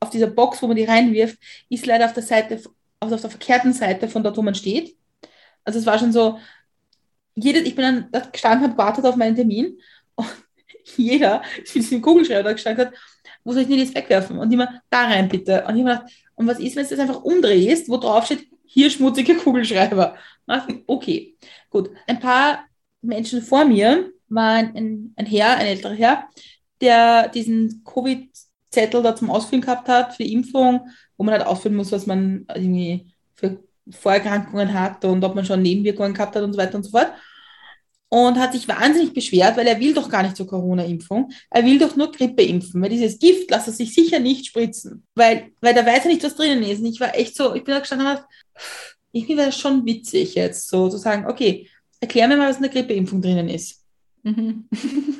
[0.00, 1.38] auf dieser Box, wo man die reinwirft,
[1.68, 2.60] ist leider auf der Seite,
[2.98, 4.96] also auf der verkehrten Seite von dort, wo man steht.
[5.64, 6.38] Also es war schon so,
[7.34, 9.78] jeder, ich bin dann da gestanden, habe gewartet auf meinen Termin
[10.14, 10.26] und
[10.96, 12.94] jeder, die diesen Kugelschreiber da gestanden hat,
[13.44, 14.38] wo soll ich denn jetzt wegwerfen?
[14.38, 15.64] Und immer da rein bitte.
[15.66, 18.48] Und ich habe gedacht, und was ist, wenn du das einfach umdrehst, wo drauf steht,
[18.72, 20.16] hier schmutzige Kugelschreiber?
[20.86, 21.36] Okay,
[21.70, 21.90] gut.
[22.06, 22.66] Ein paar
[23.02, 26.28] Menschen vor mir war ein, ein Herr, ein älterer Herr,
[26.80, 31.76] der diesen Covid-Zettel da zum Ausfüllen gehabt hat für die Impfung, wo man halt ausfüllen
[31.76, 33.58] muss, was man irgendwie für
[33.90, 37.12] Vorerkrankungen hat und ob man schon Nebenwirkungen gehabt hat und so weiter und so fort.
[38.08, 41.30] Und hat sich wahnsinnig beschwert, weil er will doch gar nicht zur Corona-Impfung.
[41.48, 45.06] Er will doch nur Grippe impfen, weil dieses Gift lässt er sich sicher nicht spritzen,
[45.14, 46.80] weil, weil da weiß er nicht, was drinnen ist.
[46.80, 48.18] Und ich war echt so, ich bin da gestanden und
[49.12, 51.68] irgendwie wäre das schon witzig jetzt, so zu sagen, okay,
[52.00, 53.84] erklär mir mal, was in der Grippeimpfung drinnen ist.
[54.22, 54.68] Mhm.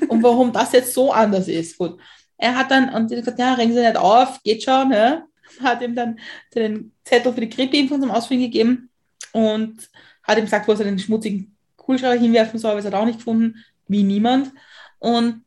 [0.09, 1.79] und warum das jetzt so anders ist.
[1.79, 1.99] Gut.
[2.37, 5.25] Er hat dann, und gesagt, ja, regen Sie nicht auf, geht schon, ne?
[5.61, 6.19] Hat ihm dann
[6.55, 8.89] den Zettel für die Grippeimpfung zum Ausfüllen gegeben
[9.33, 9.91] und
[10.23, 13.19] hat ihm gesagt, wo er den schmutzigen Kugelschreiber hinwerfen soll, aber es hat auch nicht
[13.19, 13.57] gefunden,
[13.89, 14.53] wie niemand.
[15.01, 15.43] Und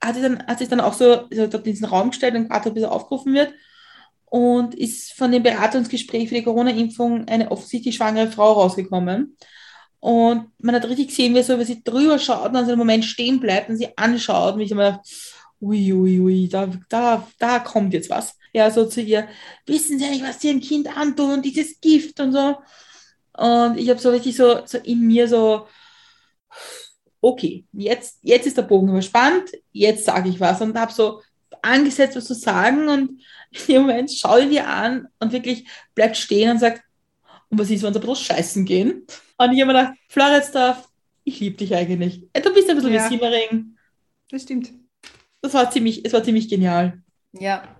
[0.00, 2.74] hat sich dann, hat sich dann auch so, so in diesen Raum gestellt und gewartet,
[2.74, 3.52] bis er aufgerufen wird
[4.30, 9.36] und ist von dem Beratungsgespräch für die Corona-Impfung eine offensichtlich schwangere Frau rausgekommen.
[10.00, 12.72] Und man hat richtig gesehen, wie er so über sie drüber schaut und dann so
[12.72, 14.54] einen Moment stehen bleibt und sie anschaut.
[14.54, 15.08] Und ich habe mir gedacht,
[15.60, 18.36] ui, ui, ui, da, da, da kommt jetzt was.
[18.52, 19.28] Ja, so zu ihr,
[19.66, 22.56] wissen Sie eigentlich, was Sie ein Kind antun und dieses Gift und so.
[23.32, 25.66] Und ich habe so richtig so, so in mir so,
[27.20, 31.20] okay, jetzt, jetzt ist der Bogen überspannt, jetzt sage ich was und habe so
[31.62, 36.16] angesetzt, was zu sagen und in dem Moment schau ihn dir an und wirklich bleibt
[36.16, 36.82] stehen und sagt,
[37.50, 39.06] und was ist, wenn sie bloß scheißen gehen?
[39.38, 40.88] Und ich habe mir gedacht, Floridsdorf,
[41.24, 42.26] ich liebe dich eigentlich.
[42.32, 43.04] Du bist ein bisschen ja.
[43.04, 43.76] wie Simmering.
[44.30, 44.72] Das stimmt.
[45.40, 47.02] Das war ziemlich, es war ziemlich genial.
[47.32, 47.76] Ja.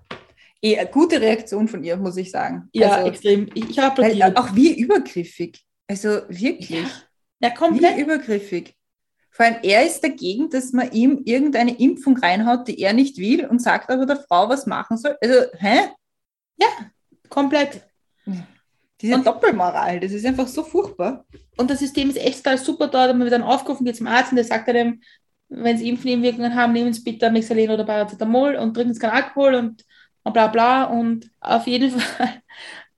[0.65, 2.69] Eine gute Reaktion von ihr, muss ich sagen.
[2.73, 3.49] Ja, also, extrem.
[3.55, 4.37] Ich, ich habe applaudiert.
[4.37, 5.65] auch wie übergriffig.
[5.87, 6.71] Also wirklich.
[7.41, 7.99] Ja, Wie komplett.
[7.99, 8.75] übergriffig.
[9.39, 13.47] Vor allem, er ist dagegen, dass man ihm irgendeine Impfung reinhaut, die er nicht will
[13.47, 15.17] und sagt aber der Frau, was machen soll.
[15.23, 15.91] Also, hä?
[17.29, 17.83] Komplett.
[19.01, 21.25] Diese Und- Doppelmoral, das ist einfach so furchtbar.
[21.57, 23.05] Und das System ist echt total super da.
[23.07, 25.01] Da haben wir dann aufgerufen, geht zum Arzt und der sagt einem,
[25.49, 29.55] wenn Sie Impfnebenwirkungen haben, nehmen Sie bitte Mexalen oder Paracetamol und trinken Sie keinen Alkohol
[29.55, 29.85] und
[30.25, 30.83] bla bla.
[30.83, 32.43] Und auf jeden Fall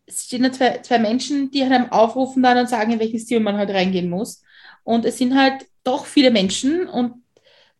[0.07, 3.53] es stehen da zwei, zwei Menschen, die einem aufrufen dann und sagen, in welches Zimmer
[3.53, 4.42] man halt reingehen muss.
[4.85, 7.23] Und es sind halt doch viele Menschen und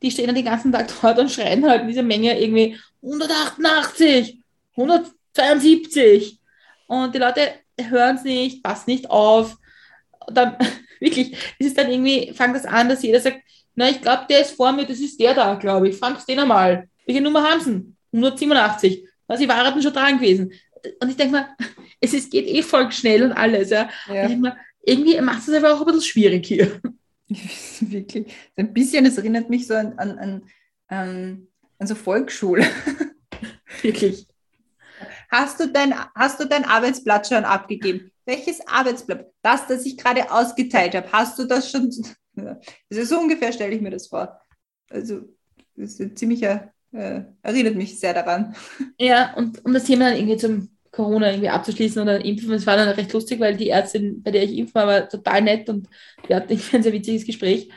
[0.03, 4.39] die stehen dann den ganzen Tag dort und schreien halt in dieser Menge irgendwie 188,
[4.77, 6.39] 172.
[6.87, 9.57] Und die Leute hören es nicht, passen nicht auf.
[10.27, 10.57] Und dann
[11.01, 13.41] wirklich, es ist dann irgendwie, fängt das an, dass jeder sagt,
[13.75, 15.97] na, ich glaube, der ist vor mir, das ist der da, glaube ich.
[15.97, 16.89] Fragst den einmal.
[17.07, 17.95] Welche Nummer haben sie?
[18.13, 19.05] 187.
[19.29, 20.53] Na, sie waren schon dran gewesen.
[21.01, 21.49] Und ich denke mal,
[22.01, 23.71] es ist, geht eh voll schnell und alles.
[23.71, 23.89] Ja.
[24.07, 26.81] Ich Ja, denk mal, irgendwie macht es einfach auch ein bisschen schwierig hier.
[27.81, 28.35] Wirklich.
[28.57, 30.43] Ein bisschen, es erinnert mich so an, an, an,
[30.89, 32.67] an, an so Volksschule.
[33.83, 34.27] Wirklich.
[35.31, 38.11] Hast du, dein, hast du dein Arbeitsblatt schon abgegeben?
[38.27, 39.33] Welches Arbeitsblatt?
[39.43, 41.11] Das, das ich gerade ausgeteilt habe.
[41.13, 41.91] Hast du das schon?
[42.91, 44.41] Also so ungefähr stelle ich mir das vor.
[44.89, 45.21] Also
[45.77, 48.55] das ist ein ziemlicher, äh, erinnert mich sehr daran.
[48.99, 52.77] Ja, und um das Thema dann irgendwie zum Corona irgendwie abzuschließen oder impfen, es war
[52.77, 55.89] dann recht lustig, weil die Ärztin, bei der ich impfen war, war total nett und
[56.27, 57.71] wir hatten ein sehr witziges Gespräch.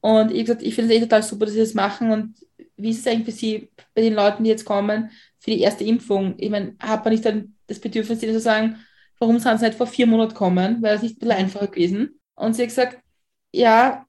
[0.00, 2.10] Und ich gesagt, ich finde es eh total super, dass sie das machen.
[2.10, 2.34] Und
[2.76, 5.84] wie ist es eigentlich für Sie, bei den Leuten, die jetzt kommen, für die erste
[5.84, 6.34] Impfung?
[6.38, 8.76] Ich meine, hat man nicht dann das Bedürfnis, denen zu sagen,
[9.18, 10.82] warum sind sie nicht vor vier Monaten gekommen?
[10.82, 12.20] Wäre das nicht ein bisschen einfacher gewesen?
[12.34, 12.98] Und sie hat gesagt,
[13.52, 14.06] ja,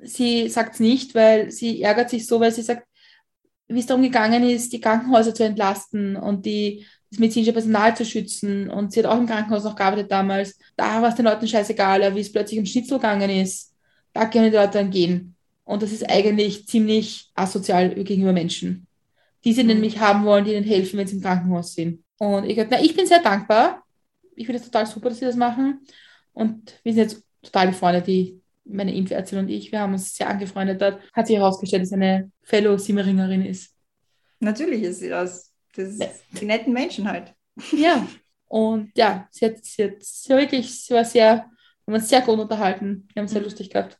[0.00, 2.86] sie sagt es nicht, weil sie ärgert sich so, weil sie sagt,
[3.66, 8.04] wie es darum gegangen ist, die Krankenhäuser zu entlasten und die, das medizinische Personal zu
[8.04, 8.68] schützen.
[8.70, 10.58] Und sie hat auch im Krankenhaus noch gearbeitet damals.
[10.76, 13.72] Da war es den Leuten scheißegal, wie es plötzlich um Schnitzel gegangen ist,
[14.12, 15.36] da können die Leute dann gehen.
[15.64, 18.86] Und das ist eigentlich ziemlich asozial gegenüber Menschen.
[19.44, 19.68] Die sie Mhm.
[19.68, 22.02] nämlich haben wollen, die ihnen helfen, wenn sie im Krankenhaus sind.
[22.18, 23.82] Und ich, na, ich bin sehr dankbar.
[24.36, 25.80] Ich finde es total super, dass sie das machen.
[26.32, 29.70] Und wir sind jetzt total befreundet, die, meine Impfärztin und ich.
[29.72, 30.98] Wir haben uns sehr angefreundet dort.
[31.12, 33.72] Hat sich herausgestellt, dass sie eine Fellow-Simmeringerin ist.
[34.40, 35.53] Natürlich ist sie das.
[35.76, 36.06] Das Ja.
[36.40, 37.34] die netten Menschen halt.
[37.72, 38.06] Ja.
[38.46, 41.46] Und ja, sie hat, sie hat sie war wirklich, sie war sehr,
[41.84, 43.08] wir haben uns sehr gut unterhalten.
[43.12, 43.46] Wir haben es sehr Mhm.
[43.46, 43.98] lustig gehabt.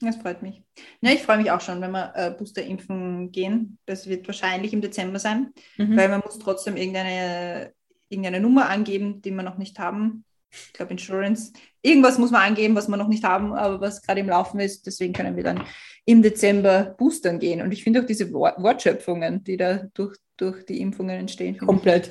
[0.00, 0.62] Das freut mich.
[1.00, 3.78] Ja, ich freue mich auch schon, wenn wir äh, Booster impfen gehen.
[3.86, 5.96] Das wird wahrscheinlich im Dezember sein, Mhm.
[5.96, 7.72] weil man muss trotzdem irgendeine,
[8.08, 10.24] irgendeine Nummer angeben, die wir noch nicht haben.
[10.50, 11.52] Ich glaube Insurance.
[11.82, 14.86] Irgendwas muss man angeben, was wir noch nicht haben, aber was gerade im Laufen ist.
[14.86, 15.62] Deswegen können wir dann
[16.04, 17.60] im Dezember boostern gehen.
[17.62, 21.64] Und ich finde auch diese Wor Wortschöpfungen, die da durch, durch die Impfungen entstehen, finde
[21.64, 22.06] ich, Komplett.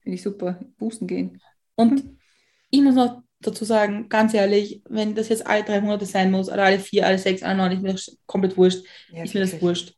[0.00, 0.58] find ich super.
[0.78, 1.40] Boosten gehen.
[1.74, 2.04] Und
[2.70, 6.48] ich muss noch dazu sagen, ganz ehrlich, wenn das jetzt alle drei Monate sein muss,
[6.48, 8.84] oder alle vier, alle sechs, alle neun, ist mir das komplett wurscht.
[9.12, 9.94] Ja, ist mir das wurscht.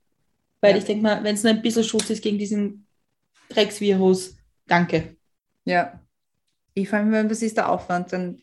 [0.61, 0.79] Weil Ja.
[0.79, 2.87] ich denke mal, wenn es nur ein bisschen Schutz ist gegen diesen
[3.51, 5.17] Drecksvirus, danke.
[5.65, 6.01] Ja.
[6.79, 8.43] Ich vor allem, wenn was ist der Aufwand, dann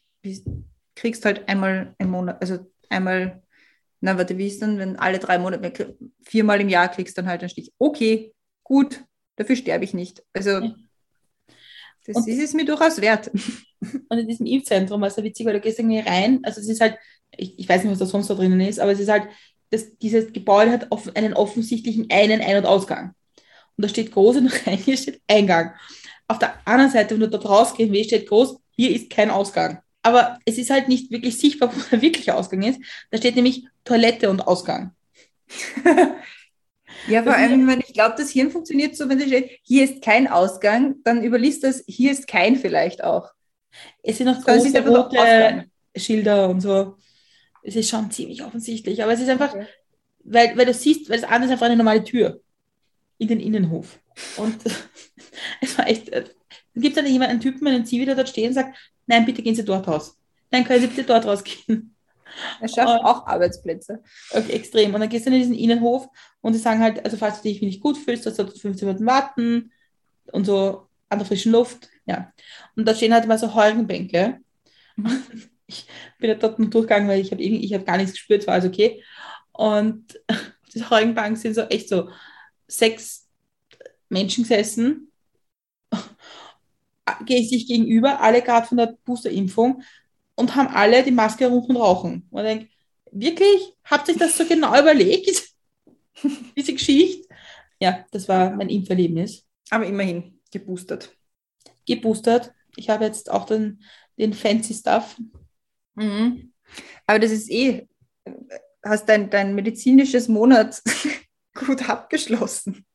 [0.96, 3.44] kriegst halt einmal im Monat, also einmal,
[4.02, 7.42] na warte, wie ist dann, wenn alle drei Monate, viermal im Jahr kriegst, dann halt
[7.42, 7.72] einen Stich.
[7.78, 9.04] Okay, gut,
[9.36, 10.24] dafür sterbe ich nicht.
[10.34, 10.62] Also
[12.06, 13.30] das Und- ist es mir durchaus wert.
[14.10, 16.68] Und in diesem Impfzentrum war es ja witzig, weil du gehst irgendwie rein, also es
[16.68, 16.98] ist halt,
[17.38, 19.28] ich, ich weiß nicht, was da sonst da drinnen ist, aber es ist halt,
[19.70, 23.14] das, dieses Gebäude hat off einen offensichtlichen einen Ein- und Ausgang.
[23.78, 25.74] Und da steht groß und rein, hier steht Eingang.
[26.34, 29.80] Auf der anderen Seite, wenn du dort rausgehen willst, steht groß, hier ist kein Ausgang.
[30.02, 32.80] Aber es ist halt nicht wirklich sichtbar, wo der wirkliche Ausgang ist.
[33.12, 34.96] Da steht nämlich Toilette und Ausgang.
[37.06, 39.84] Ja, vor ist allem, wenn ich glaube, das Hirn funktioniert so, wenn es steht, hier
[39.84, 43.30] ist kein Ausgang, dann überliest das, hier ist kein vielleicht auch.
[44.02, 45.66] Es sind noch ist große nur rote Ausgang.
[45.96, 46.96] Schilder und so.
[47.62, 49.68] Es ist schon ziemlich offensichtlich, aber es ist einfach, Okay.
[50.24, 52.42] weil, weil du siehst, weil das andere ist einfach eine normale Tür
[53.18, 54.00] in den Innenhof.
[54.38, 54.56] Und
[55.62, 56.24] es war echt, äh,
[56.74, 58.78] dann gibt es dann jemanden, einen Typen, einen Zivi, der dort steht und sagt,
[59.08, 60.18] nein, bitte gehen Sie dort raus.
[60.52, 61.90] Nein, können Sie bitte dort rausgehen.
[62.60, 63.06] Er schafft Oh.
[63.06, 64.02] auch Arbeitsplätze.
[64.32, 64.92] Okay, extrem.
[64.96, 66.08] Und dann gehst du in diesen Innenhof
[66.42, 68.88] und die sagen halt, also falls du dich nicht gut fühlst, dass du dort 15
[68.88, 69.72] Minuten warten
[70.32, 71.90] und so an der frischen Luft.
[72.08, 72.34] Ja.
[72.76, 74.40] Und da stehen halt immer so Heugenbänke.
[74.96, 75.24] Mhm.
[75.66, 75.86] Ich
[76.20, 78.56] bin ja dort nur durchgegangen, weil ich habe ich hab gar nichts gespürt, es war
[78.56, 79.02] alles okay.
[79.54, 82.10] Und auf dieser Heugenbank sind so echt so
[82.68, 83.28] sechs
[84.10, 85.12] Menschen gesessen,
[87.28, 89.84] sich gegenüber, alle gerade von der Boosterimpfung
[90.36, 92.28] und haben alle die Maske ruf und rauchen.
[92.32, 92.70] Und ich denke,
[93.12, 93.74] wirklich?
[93.84, 95.54] Habt ihr das so genau überlegt?
[96.58, 97.28] Diese Geschichte?
[97.80, 99.46] Ja, das war mein Impferlebnis.
[99.70, 101.16] Aber immerhin, geboostert.
[101.86, 102.54] geboostert.
[102.76, 103.84] Ich habe jetzt auch den,
[104.18, 105.18] den fancy Stuff.
[105.96, 106.54] Mhm.
[107.06, 107.88] Aber das ist eh,
[108.84, 110.82] hast dein, dein medizinisches Monat
[111.54, 112.86] gut abgeschlossen.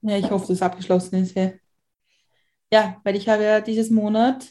[0.00, 1.36] Ja, ich hoffe, dass es abgeschlossen ist.
[1.36, 1.52] Ja.
[2.72, 4.46] Ja, weil ich habe ja dieses Monat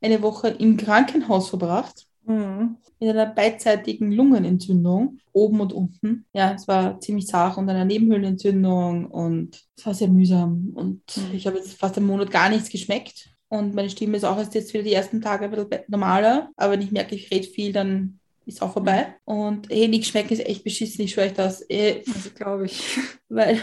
[0.00, 2.76] eine Woche im Krankenhaus verbracht Mhm.
[3.00, 6.26] mit einer beidseitigen Lungenentzündung, oben und unten.
[6.34, 10.72] Ja, es war ziemlich zart und eine Nebenhöhlenentzündung und es war sehr mühsam.
[10.74, 11.34] Und Mhm.
[11.34, 13.30] ich habe jetzt fast einen Monat gar nichts geschmeckt.
[13.48, 16.50] Und meine Stimme ist auch erst jetzt wieder die ersten Tage ein bisschen normaler.
[16.56, 19.14] Aber wenn ich merke, ich rede viel, dann ist auch vorbei.
[19.24, 21.64] Und eh, nichts schmecken ist echt beschissen, ich schwöre euch das.
[21.70, 22.82] Eh, Also glaube ich.
[23.30, 23.58] weil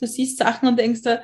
[0.00, 1.20] du siehst Sachen und denkst, da,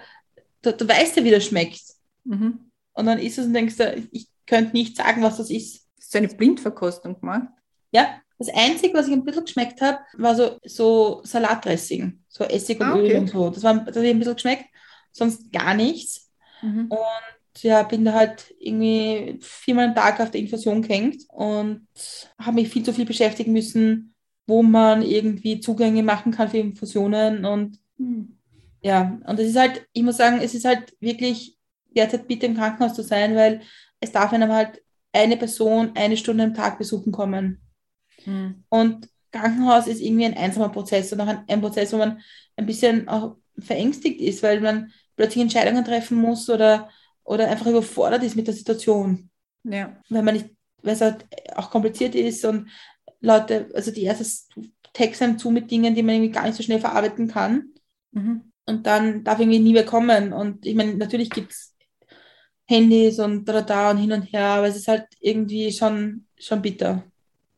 [0.60, 1.80] du, du weißt ja, wie das schmeckt.
[2.24, 2.70] Mhm.
[2.94, 5.86] Und dann isst es und denkst, du, ich könnte nicht sagen, was das ist.
[5.98, 7.48] Hast du eine Blindverkostung gemacht?
[7.92, 12.80] Ja, das Einzige, was ich ein bisschen geschmeckt habe, war so, so Salatdressing, so Essig
[12.80, 13.18] und Ah, Öl okay.
[13.18, 13.50] und so.
[13.50, 14.64] Das, war, das hat ein bisschen geschmeckt,
[15.12, 16.30] sonst gar nichts.
[16.60, 16.86] Mhm.
[16.88, 21.86] Und ja, bin da halt irgendwie viermal am Tag auf der Infusion gehängt und
[22.38, 24.14] habe mich viel zu viel beschäftigen müssen,
[24.46, 28.38] wo man irgendwie Zugänge machen kann für Infusionen und Mhm.
[28.82, 31.56] ja, und es ist halt, ich muss sagen, es ist halt wirklich
[31.96, 33.62] derzeit bitte im Krankenhaus zu sein, weil
[34.00, 37.60] es darf einem halt eine Person eine Stunde am Tag besuchen kommen.
[38.24, 38.64] Mhm.
[38.68, 42.20] Und Krankenhaus ist irgendwie ein einsamer Prozess und auch ein, ein Prozess, wo man
[42.56, 46.90] ein bisschen auch verängstigt ist, weil man plötzlich Entscheidungen treffen muss oder,
[47.24, 49.30] oder einfach überfordert ist mit der Situation.
[49.64, 49.96] Ja.
[50.08, 50.50] Weil man nicht,
[50.82, 52.68] weil es halt auch kompliziert ist und
[53.20, 54.24] Leute, also die erste
[54.92, 57.68] Text einem zu mit Dingen, die man irgendwie gar nicht so schnell verarbeiten kann
[58.14, 58.52] Mhm.
[58.66, 60.32] und dann darf irgendwie nie mehr kommen.
[60.32, 61.71] Und ich meine, natürlich gibt es
[62.72, 66.62] Handys und da, da und hin und her, aber es ist halt irgendwie schon, schon
[66.62, 67.04] bitter.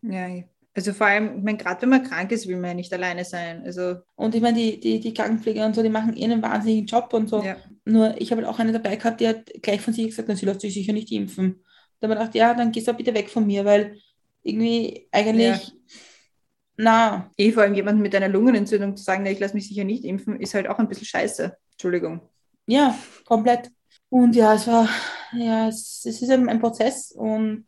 [0.03, 0.29] Ja,
[0.77, 3.25] also vor allem, ich meine, gerade wenn man krank ist, will man ja nicht alleine
[3.25, 3.63] sein.
[3.65, 6.87] Also, Und ich meine, die, die, die Krankenpfleger und so, die machen eh einen wahnsinnigen
[6.87, 7.43] Job und so.
[7.43, 7.57] ja.
[7.87, 10.35] Nur ich habe halt auch eine dabei gehabt, die hat gleich von sich gesagt, na,
[10.37, 11.63] sie lässt sich sicher nicht impfen.
[12.01, 13.99] Da habe ich gedacht, ja, dann gehst du bitte weg von mir, weil
[14.43, 15.73] irgendwie eigentlich, Ja.
[16.77, 19.85] na, Eh, vor allem jemandem mit einer Lungenentzündung zu sagen, na, ich lasse mich sicher
[19.85, 21.57] nicht impfen, ist halt auch ein bisschen scheiße.
[21.73, 22.21] Entschuldigung.
[22.67, 23.71] ja, komplett.
[24.15, 24.89] Und ja, es war,
[25.33, 27.65] ja, es, es ist ein, ein Prozess und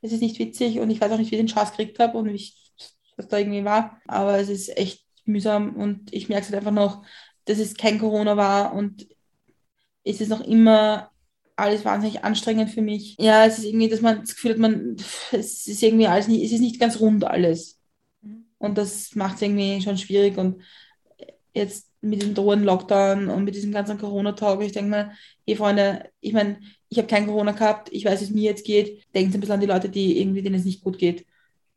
[0.00, 2.16] es ist nicht witzig und ich weiß auch nicht, wie ich den Schatz gekriegt habe
[2.18, 2.72] und wie ich,
[3.16, 4.00] was da irgendwie war.
[4.06, 7.04] Aber es ist echt mühsam und ich merke es halt einfach noch,
[7.46, 9.08] dass es kein Corona war und
[10.04, 11.10] es ist noch immer
[11.56, 13.16] alles wahnsinnig anstrengend für mich.
[13.18, 14.94] Ja, es ist irgendwie, dass man das Gefühl hat, man,
[15.32, 17.80] es ist irgendwie alles nicht, es ist nicht ganz rund alles.
[18.58, 20.62] Und das macht es irgendwie schon schwierig und
[21.52, 25.10] jetzt mit dem drohenden Lockdown und mit diesem ganzen Corona-Talk, ich denke mir,
[25.46, 28.64] hey Freunde, ich meine, ich habe kein Corona gehabt, ich weiß, wie es mir jetzt
[28.64, 29.02] geht.
[29.14, 31.26] Denkt ein bisschen an die Leute, die irgendwie, denen es nicht gut geht.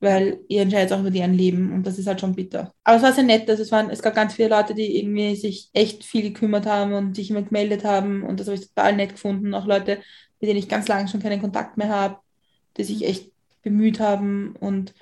[0.02, 2.74] Weil ihr entscheidet auch über deren Leben und das ist halt schon bitter.
[2.86, 5.36] Aber es war sehr nett, dass es waren, es gab ganz viele Leute, die irgendwie
[5.36, 8.96] sich echt viel gekümmert haben und sich immer gemeldet haben und das habe ich total
[8.96, 9.54] nett gefunden.
[9.54, 10.00] Auch Leute,
[10.40, 12.20] mit denen ich ganz lange schon keinen Kontakt mehr habe,
[12.78, 14.94] die sich echt bemüht haben und,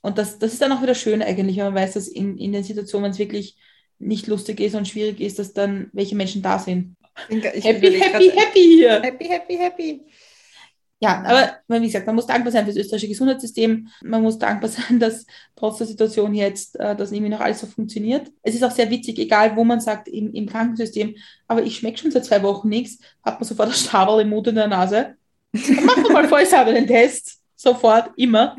[0.00, 2.52] und das, das ist dann auch wieder schön eigentlich, wenn man weiß, dass in, in
[2.52, 3.56] den Situationen, wenn es wirklich
[4.00, 6.96] nicht lustig ist und schwierig ist, dass dann welche Menschen da sind.
[7.28, 9.00] Ich Happy, happy, happy hier.
[9.02, 10.00] Happy, happy, happy.
[11.02, 13.88] Ja, aber wie gesagt, man muss dankbar sein für das österreichische Gesundheitssystem.
[14.02, 17.66] Man muss dankbar sein, dass trotz der Situation jetzt äh, das irgendwie noch alles so
[17.66, 18.30] funktioniert.
[18.42, 21.14] Es ist auch sehr witzig, egal wo man sagt im, im Krankensystem,
[21.46, 24.46] aber ich schmecke schon seit zwei Wochen nichts, hat man sofort ein Stabel im Mund
[24.48, 25.14] und in der Nase.
[25.52, 27.38] Mach doch mal vollsauber den Test.
[27.56, 28.56] Sofort, immer.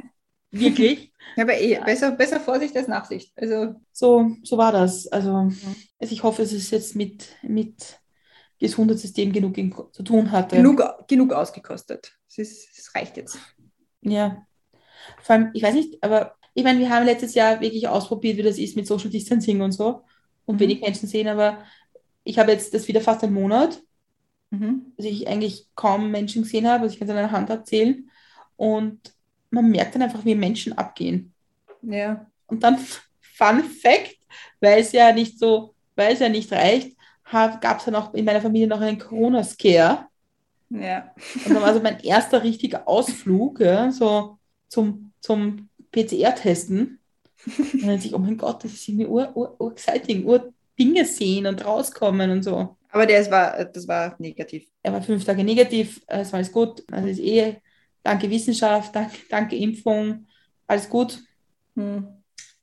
[0.50, 1.11] Wirklich.
[1.38, 3.32] Ja, aber eh, besser, besser Vorsicht als Nachsicht.
[3.36, 5.08] Also, So, so war das.
[5.08, 8.00] Also, also ich hoffe, dass es jetzt mit, mit
[8.60, 10.56] Gesundheitssystem genug in, zu tun hatte.
[10.58, 12.14] genug, genug ausgekostet.
[12.28, 13.38] Es, ist, es reicht jetzt.
[14.02, 14.46] Ja.
[15.22, 18.44] Vor allem, ich weiß nicht, aber ich meine, wir haben letztes Jahr wirklich ausprobiert, wie
[18.44, 20.04] das ist mit Social Distancing und so
[20.46, 20.60] und Mhm.
[20.60, 21.64] wenig Menschen sehen, aber
[22.24, 23.82] ich habe jetzt das wieder fast einen Monat,
[24.52, 24.94] Mhm.
[24.98, 28.10] dass ich eigentlich kaum Menschen gesehen habe, also ich kann es an einer Hand abzählen
[28.58, 29.00] und
[29.52, 31.34] man merkt dann einfach, wie Menschen abgehen.
[31.82, 32.26] Ja.
[32.48, 32.78] Und dann,
[33.20, 34.18] Fun Fact,
[34.60, 36.96] weil es ja nicht so, weil es ja nicht reicht,
[37.32, 40.06] gab es dann auch in meiner Familie noch einen Corona-Scare.
[40.70, 41.12] Ja.
[41.46, 44.38] Und dann war so mein erster richtiger Ausflug, ja, so
[44.68, 47.00] zum, zum PCR-Testen.
[47.46, 50.54] Und dann dachte ich, oh mein Gott, das ist irgendwie ur, ur, ur exciting, ur
[50.78, 52.78] Dinge sehen und rauskommen und so.
[52.92, 54.68] Aber das war, das war negativ.
[54.84, 56.84] Er war fünf Tage negativ, es war alles gut.
[56.92, 57.58] Also ist eh,
[58.04, 60.28] danke Wissenschaft, danke, danke Impfung,
[60.68, 61.20] alles gut.
[61.76, 62.08] Hm.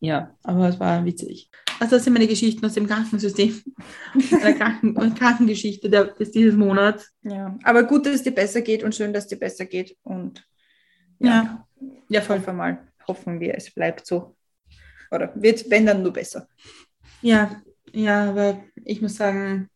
[0.01, 1.51] Ja, aber es war witzig.
[1.81, 3.61] Also das sind meine Geschichten aus dem Krankensystem,
[4.43, 7.13] der Kranken Krankengeschichte der, des dieses Monats.
[7.23, 7.57] Ja.
[7.63, 9.97] Aber gut, dass es dir besser geht und schön, dass es dir besser geht.
[10.03, 10.45] Und
[11.19, 11.67] Ja,
[12.09, 12.45] ja voll.
[12.45, 14.37] wir mal, hoffen wir, es bleibt so.
[15.11, 16.49] Oder wird, wenn dann nur besser.
[17.23, 19.69] Ja, ja, aber ich muss sagen,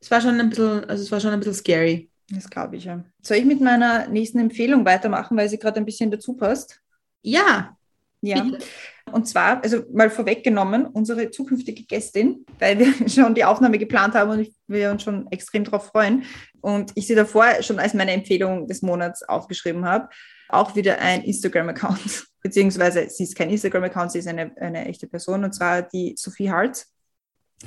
[0.00, 2.10] es war schon ein bisschen, also es war schon ein bisschen scary.
[2.30, 3.04] Das glaube ich ja.
[3.22, 6.80] Soll ich mit meiner nächsten Empfehlung weitermachen, weil sie gerade ein bisschen dazu passt?
[7.22, 7.76] Ja.
[8.22, 8.42] Ja.
[8.42, 8.64] Bitte.
[9.12, 14.30] Und zwar, also mal vorweggenommen, unsere zukünftige Gästin, weil wir schon die Aufnahme geplant haben
[14.30, 16.24] und wir uns schon extrem darauf freuen.
[16.62, 20.08] Und ich sie davor schon als meine Empfehlung des Monats aufgeschrieben habe.
[20.48, 25.44] Auch wieder ein Instagram-Account, beziehungsweise sie ist kein Instagram-Account, sie ist eine, eine echte Person
[25.44, 26.86] und zwar die Sophie Hart.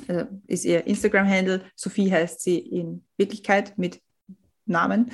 [0.08, 1.62] Also ist ihr Instagram-Handle.
[1.76, 4.00] Sophie heißt sie in Wirklichkeit mit
[4.68, 5.10] Namen.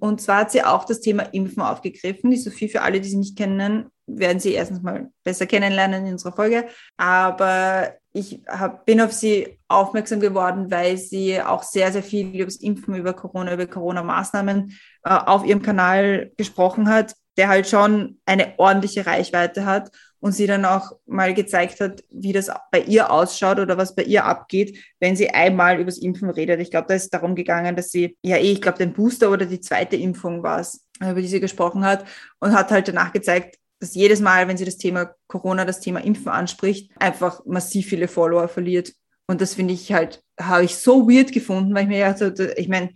[0.00, 2.30] Und zwar hat sie auch das Thema Impfen aufgegriffen.
[2.30, 6.12] Die Sophie, für alle, die sie nicht kennen, werden sie erstens mal besser kennenlernen in
[6.12, 6.66] unserer Folge.
[6.96, 12.44] Aber ich hab, bin auf sie aufmerksam geworden, weil sie auch sehr, sehr viel über
[12.44, 18.20] das Impfen, über Corona, über Corona-Maßnahmen äh, auf ihrem Kanal gesprochen hat, der halt schon
[18.26, 19.90] eine ordentliche Reichweite hat
[20.24, 24.04] und sie dann auch mal gezeigt hat, wie das bei ihr ausschaut oder was bei
[24.04, 26.62] ihr abgeht, wenn sie einmal übers Impfen redet.
[26.62, 29.44] Ich glaube, da ist darum gegangen, dass sie, ja eh, ich glaube, den Booster oder
[29.44, 32.06] die zweite Impfung war es, über die sie gesprochen hat
[32.40, 36.02] und hat halt danach gezeigt, dass jedes Mal, wenn sie das Thema Corona, das Thema
[36.02, 38.94] Impfen anspricht, einfach massiv viele Follower verliert.
[39.26, 42.16] Und das finde ich halt, habe ich so weird gefunden, weil ich mir ja,
[42.56, 42.94] ich meine,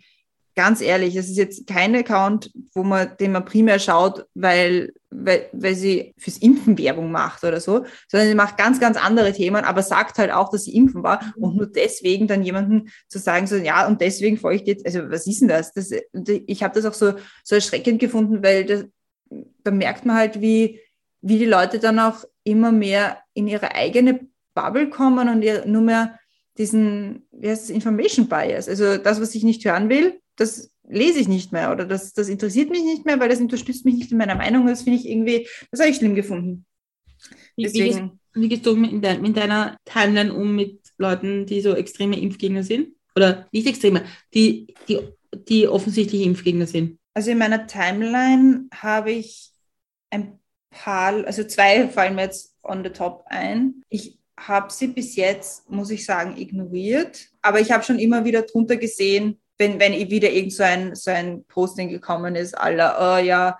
[0.59, 5.49] ganz ehrlich, das ist jetzt kein Account, wo man, den man primär schaut, weil, weil,
[5.53, 9.65] weil sie fürs Impfen Werbung macht oder so, sondern sie macht ganz, ganz andere Themen,
[9.65, 13.47] aber sagt halt auch, dass sie impfen war und nur deswegen dann jemanden zu sagen,
[13.47, 15.73] so, ja, und deswegen folge ich jetzt, also was ist denn das?
[15.75, 15.93] das
[16.25, 17.13] ich habe das auch so,
[17.45, 18.85] so erschreckend gefunden, weil das,
[19.63, 20.81] da merkt man halt, wie,
[21.21, 26.19] wie die Leute dann auch immer mehr in ihre eigene Bubble kommen und nur mehr
[26.57, 31.19] diesen, wie heißt das, Information Bias, also das, was ich nicht hören will, das lese
[31.21, 34.13] ich nicht mehr oder das, das interessiert mich nicht mehr, weil das unterstützt mich nicht
[34.13, 34.67] in meiner Meinung.
[34.67, 36.65] Das finde ich irgendwie, das habe ich schlimm gefunden.
[37.57, 41.45] Wie, Deswegen, wie, gehst, wie gehst du in, de, in deiner Timeline um mit Leuten,
[41.45, 42.95] die so extreme Impfgegner sind?
[43.15, 45.01] Oder nicht extreme, die, die,
[45.35, 46.99] die offensichtlich Impfgegner sind?
[47.15, 49.51] Also in meiner Timeline habe ich
[50.11, 50.39] ein
[50.71, 53.83] paar, also zwei fallen mir jetzt on the top ein.
[53.89, 58.43] Ich habe sie bis jetzt, muss ich sagen, ignoriert, aber ich habe schon immer wieder
[58.43, 63.23] drunter gesehen, wenn, wenn wieder irgend so ein, so ein Posting gekommen ist, aller, oh
[63.23, 63.59] ja,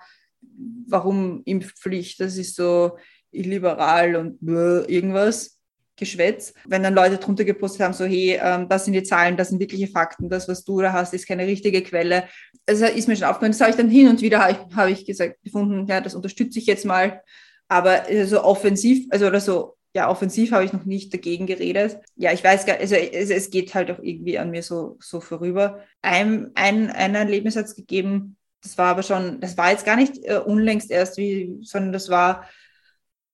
[0.87, 2.97] warum Impfpflicht, das ist so
[3.31, 5.59] illiberal und irgendwas.
[5.99, 9.49] Geschwätz, wenn dann Leute drunter gepostet haben, so hey, ähm, das sind die Zahlen, das
[9.49, 12.23] sind wirkliche Fakten, das, was du da hast, ist keine richtige Quelle.
[12.65, 15.43] Also ist mir schon aufgefallen, das habe ich dann hin und wieder, habe ich, gesagt,
[15.43, 17.21] gefunden, ja, das unterstütze ich jetzt mal,
[17.67, 21.99] aber so offensiv, also oder so ja, offensiv habe ich noch nicht dagegen geredet.
[22.15, 25.19] Ja, ich weiß gar also es, es geht halt auch irgendwie an mir so, so
[25.19, 25.79] vorüber.
[26.01, 30.37] Ein, ein, einen Erlebnis gegeben, das war aber schon, das war jetzt gar nicht äh,
[30.37, 32.47] unlängst erst, wie, sondern das war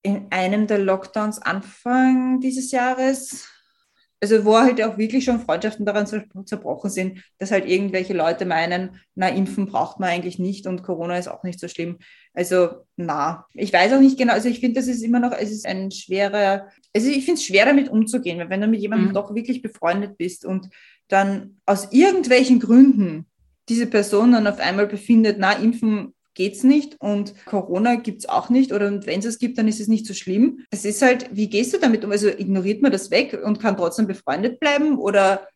[0.01, 3.49] in einem der Lockdowns Anfang dieses Jahres
[4.21, 8.99] also wo halt auch wirklich schon Freundschaften daran zerbrochen sind, dass halt irgendwelche Leute meinen,
[9.13, 11.99] na, impfen braucht man eigentlich nicht und Corona ist auch nicht so schlimm.
[12.35, 15.51] Also, na, ich weiß auch nicht genau, also ich finde, das ist immer noch, es
[15.51, 19.09] ist ein schwerer, also ich finde es schwer damit umzugehen, weil wenn du mit jemandem
[19.09, 19.13] mhm.
[19.13, 20.69] doch wirklich befreundet bist und
[21.07, 23.25] dann aus irgendwelchen Gründen
[23.69, 28.73] diese Person dann auf einmal befindet, na, impfen geht's nicht und Corona gibt's auch nicht
[28.73, 30.65] oder wenn es es gibt, dann ist es nicht so schlimm.
[30.69, 32.11] Es ist halt, wie gehst du damit um?
[32.11, 35.47] Also ignoriert man das weg und kann trotzdem befreundet bleiben oder,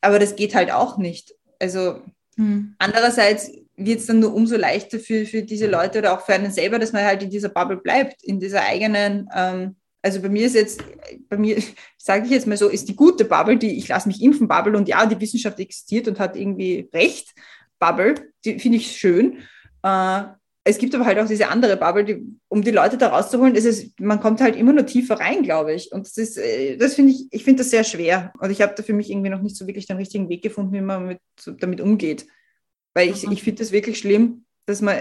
[0.00, 1.34] aber das geht halt auch nicht.
[1.60, 2.00] Also
[2.36, 2.74] hm.
[2.78, 6.50] andererseits wird es dann nur umso leichter für, für diese Leute oder auch für einen
[6.50, 10.46] selber, dass man halt in dieser Bubble bleibt, in dieser eigenen, ähm, also bei mir
[10.46, 10.82] ist jetzt,
[11.28, 11.62] bei mir,
[11.98, 14.76] sage ich jetzt mal so, ist die gute Bubble, die ich lasse mich impfen Bubble
[14.76, 17.34] und ja, die Wissenschaft existiert und hat irgendwie recht,
[17.78, 19.42] Bubble, die finde ich schön.
[19.82, 20.22] Äh,
[20.68, 23.66] es gibt aber halt auch diese andere Bubble, die, um die Leute da rauszuholen, ist
[23.66, 25.92] es, man kommt halt immer nur tiefer rein, glaube ich.
[25.92, 28.32] Und das ist, äh, das finde ich, ich finde das sehr schwer.
[28.40, 30.72] Und ich habe da für mich irgendwie noch nicht so wirklich den richtigen Weg gefunden,
[30.72, 31.20] wie man mit,
[31.60, 32.26] damit umgeht.
[32.96, 33.32] Weil ich, mhm.
[33.32, 34.96] ich finde das wirklich schlimm, dass man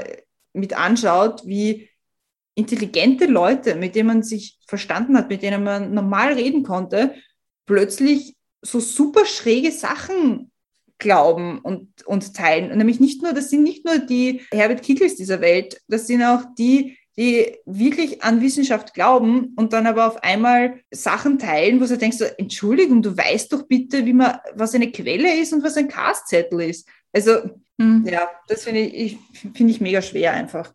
[0.52, 1.90] mit anschaut, wie
[2.54, 7.16] intelligente Leute, mit denen man sich verstanden hat, mit denen man normal reden konnte,
[7.66, 10.52] plötzlich so super schräge Sachen
[10.98, 12.70] glauben und, und teilen.
[12.70, 16.22] Und nämlich nicht nur, das sind nicht nur die Herbert Kickels dieser Welt, das sind
[16.22, 21.86] auch die, die wirklich an Wissenschaft glauben und dann aber auf einmal Sachen teilen, wo
[21.86, 25.64] du denkst, so, Entschuldigung, du weißt doch bitte, wie man, was eine Quelle ist und
[25.64, 26.89] was ein Castzettel ist.
[27.14, 27.39] Also,
[27.80, 28.05] hm.
[28.07, 29.17] ja, das finde ich,
[29.53, 30.73] finde ich mega schwer einfach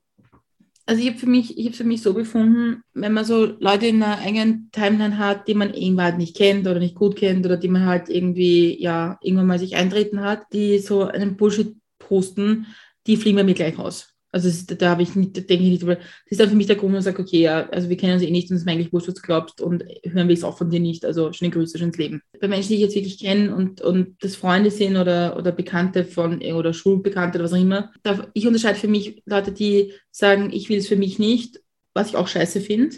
[0.91, 3.87] also ich habe für mich, ich habe für mich so befunden, wenn man so Leute
[3.87, 7.47] in einer eigenen Timeline hat, die man irgendwann halt nicht kennt oder nicht gut kennt
[7.47, 11.77] oder die man halt irgendwie, ja, irgendwann mal sich eintreten hat, die so einen Bullshit
[12.01, 12.67] posten,
[13.07, 14.13] die fliegen bei mir gleich aus.
[14.33, 15.97] Also das, da habe ich nicht, denke ich nicht drüber.
[15.97, 18.15] Das ist dann für mich der Grund, wo ich sage, okay, ja, also wir kennen
[18.15, 20.35] uns eh nicht und es ist mir eigentlich wurscht, was du glaubst und hören wir
[20.35, 21.05] es auch von dir nicht.
[21.05, 22.23] Also schöne Grüße, schönes Leben.
[22.41, 26.05] Bei Menschen, die ich jetzt wirklich kenne und, und das Freunde sind oder, oder Bekannte
[26.05, 30.51] von oder Schulbekannte oder was auch immer, da, ich unterscheide für mich Leute, die sagen,
[30.53, 31.61] ich will es für mich nicht,
[31.95, 32.97] was ich auch scheiße finde.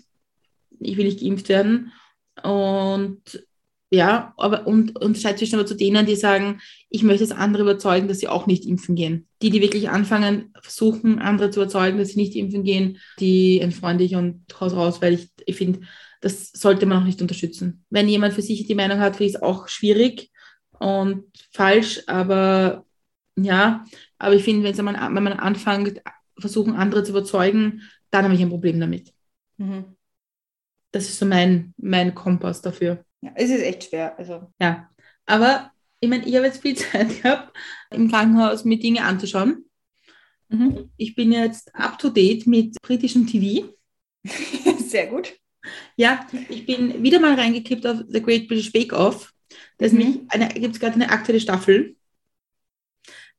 [0.81, 1.93] Ich will nicht geimpft werden.
[2.43, 3.23] Und
[3.93, 8.09] ja, aber und unterscheidet zwischen aber zu denen, die sagen, ich möchte jetzt andere überzeugen,
[8.09, 9.29] dass sie auch nicht impfen gehen.
[9.43, 14.05] Die, die wirklich anfangen, versuchen, andere zu überzeugen, dass sie nicht impfen gehen, die entfreunde
[14.05, 15.81] ich und haus raus, weil ich, ich finde,
[16.23, 17.85] das sollte man auch nicht unterstützen.
[17.91, 20.31] Wenn jemand für sich die Meinung hat, finde ich es auch schwierig
[20.79, 22.87] und falsch, aber
[23.37, 23.85] ja,
[24.17, 26.01] aber ich finde, wenn man, wenn man anfängt,
[26.39, 29.13] versuchen, andere zu überzeugen, dann habe ich ein Problem damit.
[29.59, 29.85] Mhm.
[30.93, 33.05] Das ist so mein, mein Kompass dafür.
[33.23, 34.19] Ja, es ist echt schwer.
[34.19, 34.53] Also.
[34.61, 34.91] Ja,
[35.27, 37.57] aber ich meine, ich habe jetzt viel Zeit gehabt,
[37.91, 39.65] im Krankenhaus mir Dinge anzuschauen.
[40.49, 40.91] Mhm.
[40.97, 43.69] Ich bin jetzt up to date mit britischem TV.
[44.79, 45.35] Sehr gut.
[45.97, 49.33] Ja, ich bin wieder mal reingekippt auf The Great British Bake Off.
[49.79, 50.29] Da mhm.
[50.55, 51.97] gibt es gerade eine aktuelle Staffel,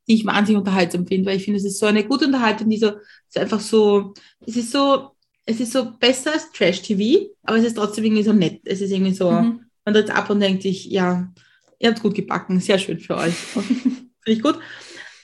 [0.08, 2.78] die ich wahnsinnig unterhaltsam finde, weil ich finde, es ist so eine gute Unterhaltung, die
[2.78, 2.94] so,
[3.28, 4.14] ist einfach so,
[4.46, 5.12] es ist so,
[5.46, 8.62] es ist so besser als Trash-TV, aber es ist trotzdem irgendwie so nett.
[8.64, 11.32] Es ist irgendwie so, mhm man tritt ab und denkt sich, ja,
[11.80, 13.34] ihr habt gut gebacken, sehr schön für euch.
[13.54, 14.60] Finde ich gut.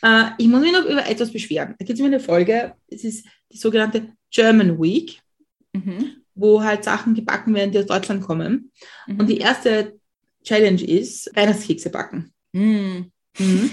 [0.01, 1.76] Äh, ich muss mich noch über etwas beschweren.
[1.80, 5.22] Da gibt es immer eine Folge, es ist die sogenannte German Week,
[5.74, 6.18] mhm.
[6.36, 8.72] wo halt Sachen gebacken werden, die aus Deutschland kommen.
[9.07, 9.20] Mhm.
[9.20, 9.99] Und die erste
[10.43, 12.34] Challenge ist Weihnachtskekse backen.
[12.51, 13.12] Mhm.
[13.38, 13.72] mhm.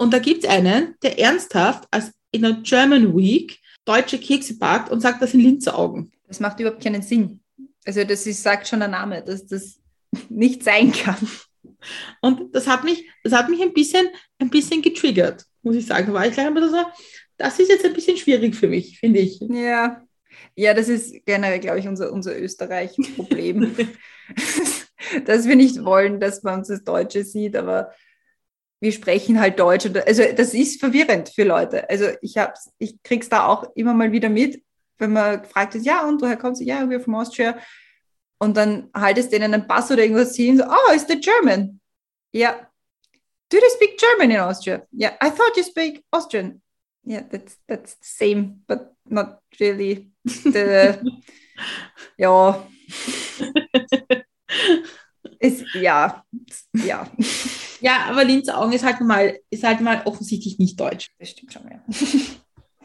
[0.00, 4.90] Und da gibt es einen, der ernsthaft als in der German Week deutsche Kekse backt
[4.90, 6.12] und sagt, das sind Linzeraugen.
[6.28, 7.40] Das macht überhaupt keinen Sinn.
[7.84, 9.77] Also das ist, sagt schon der Name, dass das
[10.28, 11.28] nicht sein kann.
[12.20, 16.08] Und das hat mich, das hat mich ein bisschen, ein bisschen getriggert, muss ich sagen.
[16.08, 16.84] Da war ich gleich einmal so,
[17.36, 19.40] das ist jetzt ein bisschen schwierig für mich, finde ich.
[19.40, 20.02] Ja.
[20.54, 23.76] Ja, das ist generell, glaube ich, unser, unser Österreich-Problem.
[25.24, 27.92] dass wir nicht wollen, dass man uns das Deutsche sieht, aber
[28.80, 29.86] wir sprechen halt Deutsch.
[30.06, 31.88] Also das ist verwirrend für Leute.
[31.88, 34.62] Also ich hab's, ich krieg's da auch immer mal wieder mit,
[34.98, 36.64] wenn man gefragt ist, ja, und woher kommst du?
[36.64, 37.58] Ja, we're from Austria.
[38.38, 41.80] Und dann haltest du denen einen Pass oder irgendwas hin, so, oh, ist der German?
[42.32, 42.68] Ja.
[43.50, 44.86] Do they speak German in Austria?
[44.92, 46.62] Yeah, I thought you speak Austrian.
[47.04, 50.12] Yeah, that's, that's the same, but not really.
[50.24, 50.98] The,
[52.18, 52.66] ja.
[55.40, 56.24] ist, ja,
[56.74, 57.10] ja.
[57.80, 61.10] Ja, aber Linzer Augen ist halt mal, ist halt mal offensichtlich nicht deutsch.
[61.18, 61.82] Das stimmt schon, ja.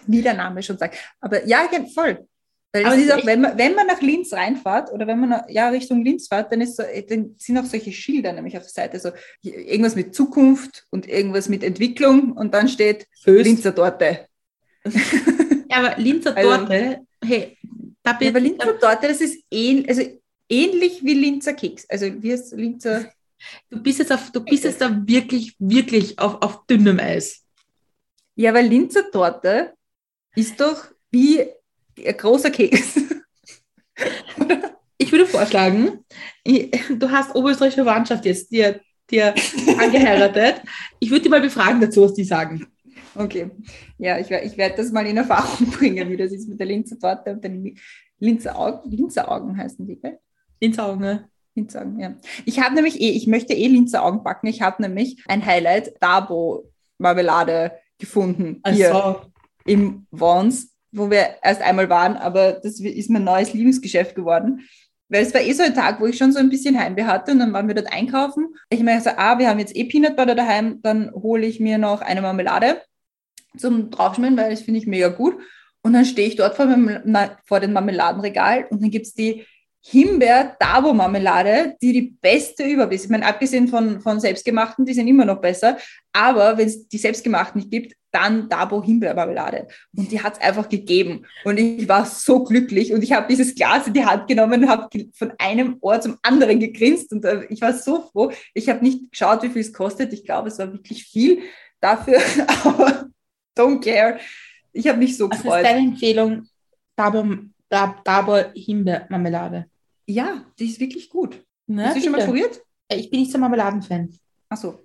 [0.05, 0.97] Wie der Name schon sagt.
[1.19, 2.27] Aber ja, voll.
[2.73, 5.29] Weil Aber es ist auch, wenn man, wenn man nach Linz reinfahrt oder wenn man
[5.29, 8.63] nach, ja, Richtung Linz fährt, dann, ist so, dann sind auch solche Schilder nämlich auf
[8.63, 8.99] der Seite.
[8.99, 9.11] So
[9.43, 13.45] irgendwas mit Zukunft und irgendwas mit Entwicklung und dann steht Föst.
[13.45, 14.27] Linzer Torte.
[15.69, 17.57] Ja, aber Linzer also Torte, also, hey,
[18.03, 20.03] da bin ja, aber Linzer Torte, das ist ähn, also
[20.47, 21.89] ähnlich wie Linzer Keks.
[21.89, 23.11] Also wie ist Linzer.
[23.71, 27.43] Du bist jetzt, auf, du bist jetzt da wirklich, wirklich auf, auf dünnem Eis.
[28.35, 29.73] Ja, weil Linzer Torte
[30.35, 31.43] ist doch wie
[31.95, 32.99] großer Keks.
[34.97, 35.99] ich würde vorschlagen,
[36.45, 38.79] du hast oberösterreichische Verwandtschaft jetzt dir,
[39.09, 39.33] dir
[39.79, 40.61] angeheiratet.
[40.99, 42.67] Ich würde dich mal befragen dazu, was die sagen.
[43.15, 43.51] Okay.
[43.97, 46.97] Ja, ich, ich werde das mal in Erfahrung bringen, wie das ist mit der Linzer
[46.99, 47.77] Torte und den
[48.19, 48.89] Linzer Augen.
[48.89, 50.19] Linzer Augen heißen die, gell?
[50.59, 51.29] Linzer Augen, ne?
[51.55, 52.15] Linzer Augen, ja.
[52.45, 54.47] Ich habe nämlich eh, ich möchte eh Linzer Augen backen.
[54.47, 58.61] Ich habe nämlich ein Highlight, Dabo Marmelade gefunden.
[58.67, 59.21] Hier so.
[59.65, 64.61] im Vons wo wir erst einmal waren, aber das ist mein neues Lieblingsgeschäft geworden.
[65.09, 67.31] Weil es war eh so ein Tag, wo ich schon so ein bisschen Heimweh hatte
[67.31, 68.55] und dann waren wir dort einkaufen.
[68.69, 71.77] Ich meine so, ah, wir haben jetzt eh Peanut Butter daheim, dann hole ich mir
[71.77, 72.81] noch eine Marmelade
[73.57, 75.37] zum Draufschmieren, weil das finde ich mega gut.
[75.81, 79.45] Und dann stehe ich dort vor, meinem, vor dem Marmeladenregal und dann gibt es die
[79.85, 83.03] Himbeer-Dabo-Marmelade, die die beste überhaupt ist.
[83.03, 85.77] Ich meine, abgesehen von, von selbstgemachten, die sind immer noch besser.
[86.13, 89.67] Aber wenn es die selbstgemachten nicht gibt, dann Dabo-Himbeer-Marmelade.
[89.95, 91.25] Und die hat es einfach gegeben.
[91.43, 92.93] Und ich war so glücklich.
[92.93, 96.19] Und ich habe dieses Glas in die Hand genommen und habe von einem Ohr zum
[96.21, 97.11] anderen gegrinst.
[97.11, 98.31] Und äh, ich war so froh.
[98.53, 100.13] Ich habe nicht geschaut, wie viel es kostet.
[100.13, 101.39] Ich glaube, es war wirklich viel
[101.81, 102.19] dafür.
[102.63, 103.09] Aber
[103.57, 104.19] don't care.
[104.71, 105.51] Ich habe mich so gefreut.
[105.51, 106.47] Was ist deine Empfehlung?
[106.95, 109.65] Dabo-Himbeer-Marmelade.
[110.05, 111.43] Ja, die ist wirklich gut.
[111.65, 112.61] Ne, Hast du schon mal probiert?
[112.87, 114.15] Äh, ich bin nicht so Marmeladenfan.
[114.49, 114.77] Ach so.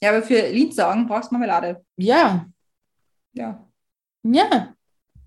[0.00, 1.84] Ja, aber für Lindsaugen brauchst du Marmelade.
[1.96, 2.46] Ja.
[3.38, 3.64] Ja.
[4.24, 4.74] Ja.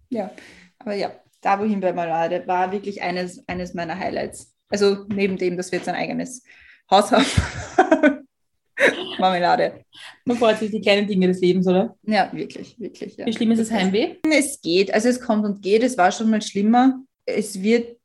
[0.10, 0.32] Ja.
[0.80, 4.54] Aber ja, da wohin bei Marmelade war wirklich eines, eines meiner Highlights.
[4.70, 6.44] Also neben dem, dass wir jetzt ein eigenes
[6.90, 7.26] Haus haben.
[9.20, 9.86] Marmelade.
[10.26, 11.96] Man freut sich die kleinen Dinge des Lebens, oder?
[12.04, 13.16] Ja, wirklich, wirklich.
[13.18, 13.26] Ja.
[13.26, 14.18] Wie schlimm ist das Heimweh?
[14.30, 15.84] Es geht, also es kommt und geht.
[15.84, 17.00] Es war schon mal schlimmer.
[17.26, 17.98] Es wird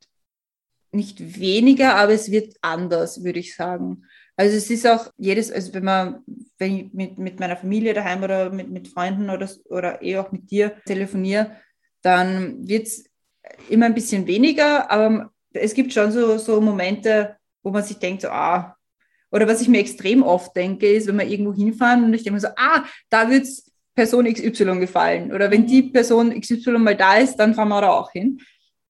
[0.92, 4.04] nicht weniger, aber es wird anders, würde ich sagen.
[4.36, 6.22] Also es ist auch jedes, also wenn man,
[6.58, 10.30] wenn ich mit, mit meiner Familie daheim oder mit, mit Freunden oder, oder eh auch
[10.30, 11.56] mit dir telefoniere,
[12.02, 13.04] dann wird es
[13.70, 18.22] immer ein bisschen weniger, aber es gibt schon so, so Momente, wo man sich denkt,
[18.22, 18.76] so, ah,
[19.30, 22.34] oder was ich mir extrem oft denke, ist, wenn wir irgendwo hinfahren und ich denke
[22.34, 25.32] mir so, ah, da wird es Person XY gefallen.
[25.32, 28.40] Oder wenn die Person XY mal da ist, dann fahren wir da auch hin.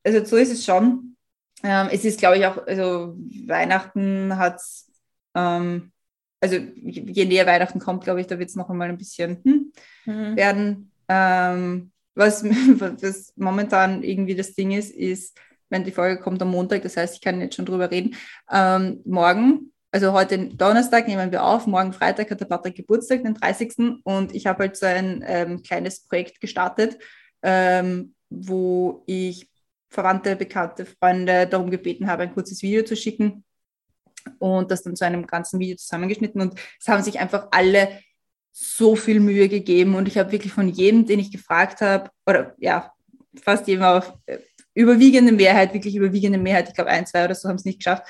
[0.05, 1.17] Also so ist es schon.
[1.63, 3.15] Ähm, es ist, glaube ich, auch, also
[3.47, 4.86] Weihnachten hat es,
[5.37, 5.93] ähm,
[6.41, 9.73] also je näher Weihnachten kommt, glaube ich, da wird es noch einmal ein bisschen hm,
[10.07, 10.37] Mhm.
[10.37, 10.93] werden.
[11.09, 12.45] Ähm, was,
[12.81, 17.17] was momentan irgendwie das Ding ist, ist, wenn die Folge kommt am Montag, das heißt,
[17.17, 18.15] ich kann jetzt schon drüber reden.
[18.51, 23.35] Ähm, morgen, also heute Donnerstag nehmen wir auf, morgen Freitag hat der Patrick Geburtstag, den
[23.35, 24.03] 30.
[24.05, 26.99] Und ich habe halt so ein ähm, kleines Projekt gestartet,
[27.43, 29.51] ähm, wo ich
[29.91, 33.45] Verwandte, Bekannte, Freunde darum gebeten habe, ein kurzes Video zu schicken
[34.39, 36.41] und das dann zu einem ganzen Video zusammengeschnitten.
[36.41, 38.01] Und es haben sich einfach alle
[38.53, 42.55] so viel Mühe gegeben und ich habe wirklich von jedem, den ich gefragt habe, oder
[42.59, 42.91] ja,
[43.43, 44.15] fast jedem auf
[44.73, 48.05] überwiegende Mehrheit, wirklich überwiegende Mehrheit, ich glaube ein, zwei oder so haben es nicht geschafft,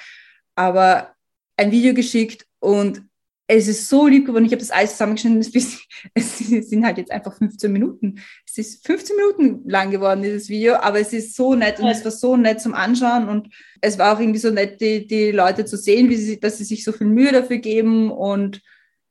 [0.54, 1.14] aber
[1.56, 3.02] ein Video geschickt und
[3.48, 4.44] es ist so lieb geworden.
[4.44, 5.38] Ich habe das alles zusammengeschnitten.
[5.40, 5.50] Es,
[6.14, 8.20] es sind halt jetzt einfach 15 Minuten.
[8.46, 12.04] Es ist 15 Minuten lang geworden, dieses Video, aber es ist so nett und es
[12.04, 13.48] war so nett zum Anschauen und
[13.80, 16.64] es war auch irgendwie so nett, die, die Leute zu sehen, wie sie, dass sie
[16.64, 18.62] sich so viel Mühe dafür geben und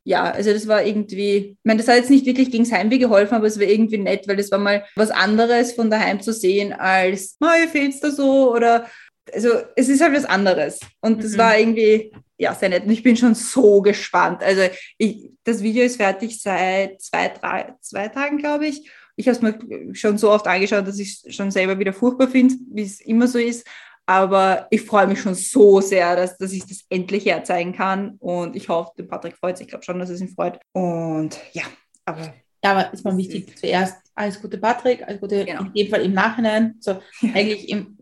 [0.07, 3.33] ja, also das war irgendwie, ich meine, das hat jetzt nicht wirklich gegens Heimweh geholfen,
[3.33, 6.73] aber es war irgendwie nett, weil das war mal was anderes von daheim zu sehen
[6.73, 8.85] als, mir fehlt's da so oder,
[9.33, 10.79] also es ist halt was anderes.
[11.01, 11.37] Und das Mhm.
[11.39, 12.83] war irgendwie, ja, sehr nett.
[12.85, 14.43] Und ich bin schon so gespannt.
[14.43, 14.61] Also
[14.97, 18.89] ich, das Video ist fertig seit zwei, drei, zwei Tagen, glaube ich.
[19.15, 22.27] Ich habe es mir schon so oft angeschaut, dass ich es schon selber wieder furchtbar
[22.27, 23.65] finde, wie es immer so ist.
[24.05, 28.15] Aber ich freue mich schon so sehr, dass, dass ich das endlich herzeigen kann.
[28.19, 29.65] Und ich hoffe, den Patrick freut sich.
[29.65, 30.59] Ich glaube schon, dass es ihn freut.
[30.73, 31.63] Und ja,
[32.05, 32.33] aber
[32.63, 35.61] Ja, aber ist mal wichtig, ist- zuerst alles Gute Patrick, alles Gute Genau.
[35.63, 36.75] in dem Fall im Nachhinein.
[36.81, 36.99] So
[37.33, 37.97] eigentlich im,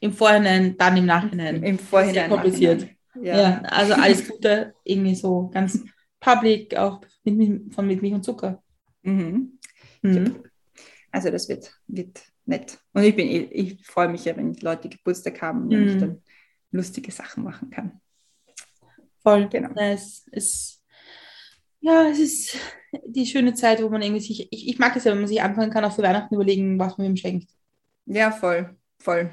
[0.00, 1.62] im Vorhinein, dann im Nachhinein.
[1.62, 2.14] im Vorhinein.
[2.14, 2.80] Sehr kompliziert.
[2.80, 2.96] Nachhinein.
[3.20, 3.36] Ja.
[3.36, 3.58] Ja.
[3.62, 5.80] also alles Gute, irgendwie so ganz
[6.20, 8.62] public, auch mit, von mit Milch und Zucker.
[9.02, 9.58] Mhm.
[10.02, 10.42] Mhm.
[11.10, 12.78] Also das wird, wird nett.
[12.92, 16.00] Und ich bin ich freue mich ja, wenn Leute Geburtstag haben, wenn ich Mhm.
[16.00, 16.22] dann
[16.70, 18.00] lustige Sachen machen kann.
[19.22, 19.48] Voll.
[19.48, 19.70] Genau.
[19.76, 20.82] Es ist,
[21.80, 22.56] ja, es ist
[23.06, 25.42] die schöne Zeit, wo man irgendwie sich, ich, ich mag es ja, wenn man sich
[25.42, 27.50] anfangen kann, auch für Weihnachten überlegen, was man ihm schenkt.
[28.06, 29.30] Ja, voll, voll.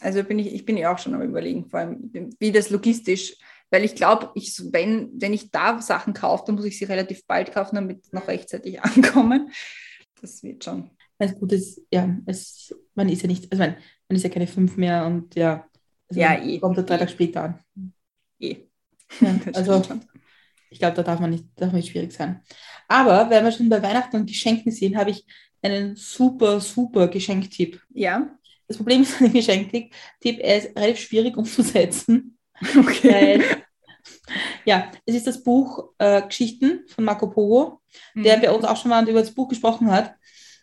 [0.00, 3.36] Also bin ich, ich bin ja auch schon am überlegen, vor allem wie das logistisch,
[3.70, 7.26] weil ich glaube, ich, wenn, wenn ich da Sachen kaufe, dann muss ich sie relativ
[7.26, 9.50] bald kaufen, damit noch rechtzeitig ankommen.
[10.20, 10.90] Das wird schon.
[11.18, 13.76] Weil es gut ist, ja, es, man ist ja nicht, also man,
[14.08, 15.66] man ist ja keine fünf mehr und ja,
[16.08, 16.58] also Ja, eh.
[16.60, 17.92] kommt er drei Tage später an.
[18.38, 18.56] Eh.
[19.20, 19.82] Ja, Das also
[20.70, 22.42] ich glaube, da darf man nicht, darf nicht schwierig sein.
[22.88, 25.24] Aber wenn wir schon bei Weihnachten und Geschenken sind, habe ich
[25.62, 27.80] einen super, super Geschenktipp.
[27.94, 28.35] Ja,
[28.68, 29.92] Das Problem ist an dem Geschenktipp,
[30.24, 32.38] er ist relativ schwierig umzusetzen.
[32.78, 33.10] okay.
[33.12, 33.44] Weil,
[34.64, 37.80] ja, es ist das Buch äh, Geschichten von Marco Polo,
[38.14, 40.14] der bei uns auch schon mal über das Buch gesprochen hat.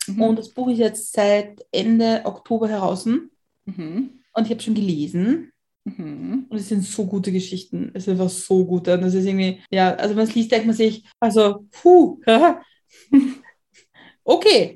[0.08, 0.22] Mhm.
[0.22, 3.06] Und das Buch ist jetzt seit Ende Oktober heraus.
[3.06, 3.30] Und
[3.66, 4.20] Mhm.
[4.44, 5.52] ich habe schon gelesen.
[5.86, 6.46] Mhm.
[6.50, 7.92] Und es sind so gute Geschichten.
[7.94, 8.88] Es ist einfach so gut.
[8.88, 12.22] Und das ist irgendwie, ja, also man es liest, denkt man sich, also, puh,
[14.24, 14.76] okay.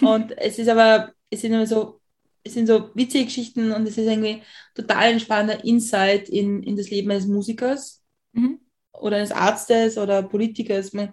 [0.00, 1.97] und es ist aber, es sind immer so,
[2.48, 4.42] es sind so witzige Geschichten und es ist irgendwie
[4.74, 7.98] total ein spannender Insight in, in das Leben eines Musikers
[8.32, 8.60] Mhm.
[8.92, 11.12] oder eines Arztes oder Politikers, man,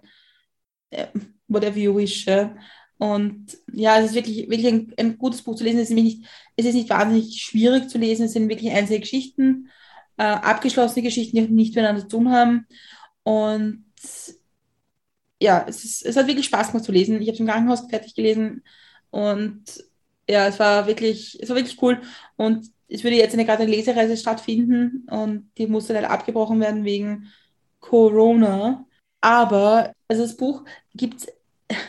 [0.90, 1.06] äh,
[1.48, 2.26] whatever you wish.
[2.26, 2.56] Ja.
[2.98, 5.80] Und ja, es ist wirklich, wirklich ein, ein gutes Buch zu lesen.
[5.80, 6.26] Es ist, nicht,
[6.56, 8.24] es ist nicht wahnsinnig schwierig zu lesen.
[8.24, 9.70] Es sind wirklich einzelne Geschichten,
[10.16, 12.66] äh, abgeschlossene Geschichten, die nicht miteinander zu tun haben.
[13.22, 13.84] Und
[15.40, 17.20] ja, es, ist, es hat wirklich Spaß gemacht zu lesen.
[17.20, 18.62] Ich habe es im Krankenhaus fertig gelesen
[19.10, 19.64] und
[20.28, 22.00] ja, es war wirklich, es war wirklich cool.
[22.36, 26.84] Und es würde jetzt eine gerade eine Lesereise stattfinden und die musste leider abgebrochen werden
[26.84, 27.32] wegen
[27.80, 28.84] Corona.
[29.20, 30.64] Aber also das Buch
[30.94, 31.26] gibt es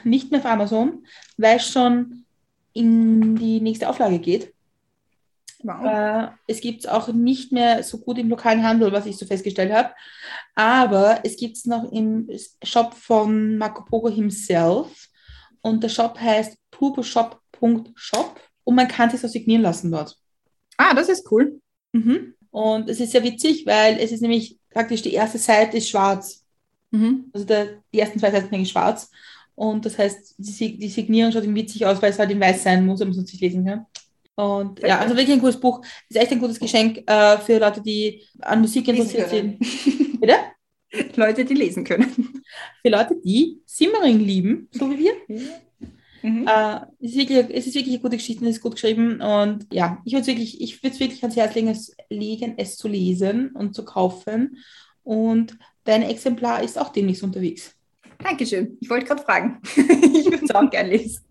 [0.03, 1.05] nicht mehr auf Amazon,
[1.37, 2.25] weil es schon
[2.73, 4.53] in die nächste Auflage geht.
[5.63, 5.85] Wow.
[5.85, 9.25] Äh, es gibt es auch nicht mehr so gut im lokalen Handel, was ich so
[9.25, 9.91] festgestellt habe.
[10.55, 12.29] Aber es gibt es noch im
[12.63, 15.07] Shop von Marco Polo himself.
[15.61, 16.57] Und der Shop heißt
[17.59, 20.17] turboshop.shop und man kann sich so signieren lassen dort.
[20.77, 21.59] Ah, das ist cool.
[21.93, 22.33] Mhm.
[22.51, 26.43] Und es ist sehr witzig, weil es ist nämlich praktisch die erste Seite ist schwarz.
[26.91, 27.29] Mhm.
[27.33, 29.09] Also der, die ersten zwei Seiten sind schwarz.
[29.55, 32.63] Und das heißt, die, die Signierung schaut ihm witzig aus, weil es halt in weiß
[32.63, 33.85] sein muss, damit man es nicht lesen kann.
[34.35, 35.83] Und ja, also wirklich ein cooles Buch.
[36.09, 39.59] Ist echt ein gutes Geschenk äh, für Leute, die an Musik interessiert sind.
[40.19, 40.35] Bitte?
[41.15, 42.43] Leute, die lesen können.
[42.81, 45.13] Für Leute, die Simmering lieben, so wie wir.
[46.21, 46.47] Mhm.
[46.47, 49.67] Äh, es, ist wirklich, es ist wirklich eine gute Geschichte, es ist gut geschrieben und
[49.71, 52.77] ja, ich würde es wirklich, ich würde es wirklich ans Herz legen es, legen, es
[52.77, 54.57] zu lesen und zu kaufen.
[55.03, 57.73] Und dein Exemplar ist auch demnächst unterwegs.
[58.19, 58.77] Dankeschön.
[58.81, 59.61] Ich wollte gerade fragen.
[59.75, 61.23] ich würde es auch gerne lesen.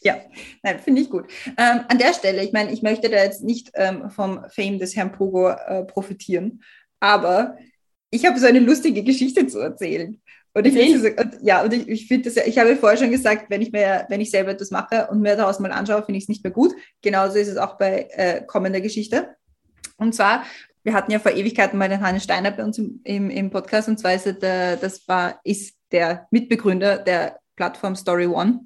[0.00, 0.16] ja,
[0.62, 1.26] nein, finde ich gut.
[1.56, 4.96] Ähm, an der Stelle, ich meine, ich möchte da jetzt nicht ähm, vom Fame des
[4.96, 6.62] Herrn Pogo äh, profitieren,
[6.98, 7.56] aber
[8.10, 10.20] ich habe so eine lustige Geschichte zu erzählen.
[10.56, 13.10] Und ich, das- und, ja, und ich, ich finde das, ja- ich habe vorher schon
[13.10, 16.16] gesagt, wenn ich mir, wenn ich selber etwas mache und mir daraus mal anschaue, finde
[16.16, 16.72] ich es nicht mehr gut.
[17.02, 19.36] Genauso ist es auch bei äh, kommender Geschichte.
[19.98, 20.44] Und zwar,
[20.82, 23.88] wir hatten ja vor Ewigkeiten mal den Hannes Steiner bei uns im, im, im Podcast
[23.88, 28.60] und zwar ist er der, das war, ist der Mitbegründer der Plattform Story One,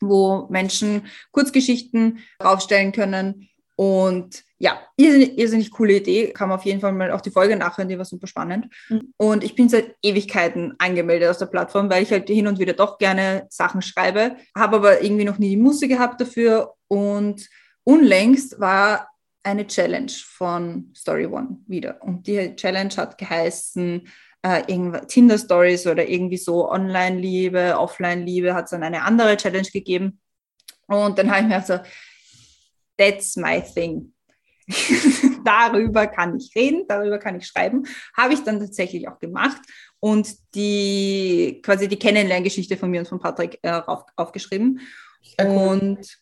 [0.00, 3.48] wo Menschen Kurzgeschichten draufstellen können.
[3.76, 6.32] Und ja, irrsinnig, irrsinnig coole Idee.
[6.32, 8.68] Kann man auf jeden Fall mal auch die Folge nachhören, die war super spannend.
[8.88, 9.12] Mhm.
[9.16, 12.72] Und ich bin seit Ewigkeiten angemeldet aus der Plattform, weil ich halt hin und wieder
[12.72, 16.74] doch gerne Sachen schreibe, habe aber irgendwie noch nie die Muße gehabt dafür.
[16.86, 17.48] Und
[17.82, 19.08] unlängst war
[19.42, 22.00] eine Challenge von Story One wieder.
[22.00, 24.06] Und die Challenge hat geheißen,
[24.42, 30.20] äh, Tinder Stories oder irgendwie so Online-Liebe, Offline-Liebe, hat es dann eine andere Challenge gegeben.
[30.86, 31.80] Und dann habe ich mir so,
[32.96, 34.11] that's my thing.
[35.44, 37.84] darüber kann ich reden, darüber kann ich schreiben.
[38.16, 39.60] Habe ich dann tatsächlich auch gemacht
[40.00, 44.80] und die quasi die Kennenlerngeschichte von mir und von Patrick äh, rauf, aufgeschrieben.
[45.38, 45.68] Sehr cool.
[45.68, 46.18] Und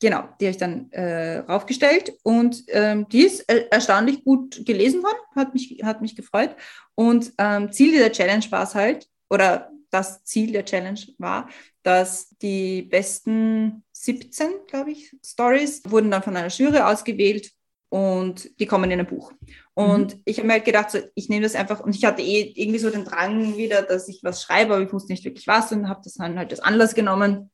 [0.00, 5.18] genau, die habe ich dann äh, raufgestellt und ähm, die ist erstaunlich gut gelesen worden,
[5.34, 6.54] hat mich, hat mich gefreut.
[6.94, 11.48] Und ähm, Ziel dieser Challenge war es halt, oder das Ziel der Challenge war,
[11.82, 17.50] dass die besten 17, glaube ich, Stories wurden dann von einer Jury ausgewählt
[17.90, 19.32] und die kommen in ein Buch.
[19.74, 22.52] Und ich habe mir halt gedacht, so, ich nehme das einfach, und ich hatte eh
[22.54, 25.72] irgendwie so den Drang wieder, dass ich was schreibe, aber ich wusste nicht wirklich was
[25.72, 27.50] und habe das dann halt als Anlass genommen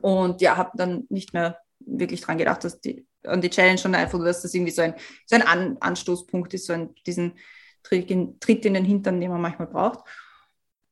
[0.00, 3.94] und ja, habe dann nicht mehr wirklich dran gedacht, dass die, an die Challenge und
[3.94, 4.94] einfach, dass das irgendwie so ein,
[5.26, 7.34] so ein An Anstoßpunkt ist, so ein, diesen
[7.82, 10.04] Tritt in, Tritt in den Hintern, den man manchmal braucht.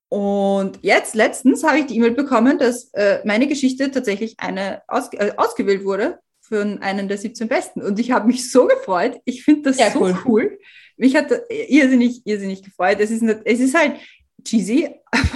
[0.09, 5.11] Und jetzt, letztens, habe ich die E-Mail bekommen, dass äh, meine Geschichte tatsächlich eine aus,
[5.15, 7.83] äh, ausgewählt wurde für einen der 17 Besten.
[7.83, 9.21] Und ich habe mich so gefreut.
[9.25, 10.19] Ich finde das Sehr so cool.
[10.27, 10.59] cool.
[10.97, 12.99] Mich hat das irrsinnig, irrsinnig gefreut.
[13.01, 13.97] Es ist, nicht, es ist halt
[14.45, 15.29] cheesy, aber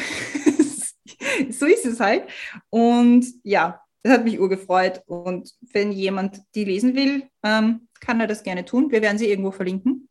[1.51, 2.25] so ist es halt.
[2.71, 5.03] Und ja, das hat mich urgefreut.
[5.07, 8.91] Und wenn jemand die lesen will, ähm, kann er das gerne tun.
[8.91, 10.09] Wir werden sie irgendwo verlinken.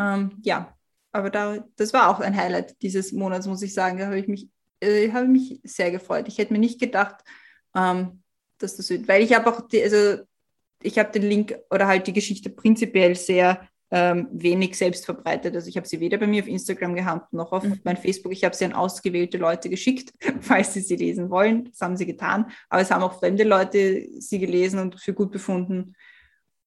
[0.00, 0.76] Ähm, ja,
[1.12, 3.98] aber da, das war auch ein Highlight dieses Monats, muss ich sagen.
[3.98, 4.48] Da habe ich mich,
[4.80, 6.26] äh, habe mich sehr gefreut.
[6.26, 7.16] Ich hätte mir nicht gedacht,
[7.76, 8.21] ähm,
[8.62, 10.22] dass das weil ich habe auch, die, also
[10.82, 15.54] ich habe den Link oder halt die Geschichte prinzipiell sehr ähm, wenig selbst verbreitet.
[15.54, 17.80] Also ich habe sie weder bei mir auf Instagram gehabt noch auf Mhm.
[17.84, 18.32] mein Facebook.
[18.32, 21.66] Ich habe sie an ausgewählte Leute geschickt, falls sie sie lesen wollen.
[21.66, 22.46] Das haben sie getan.
[22.70, 25.94] Aber es haben auch fremde Leute sie gelesen und für gut befunden.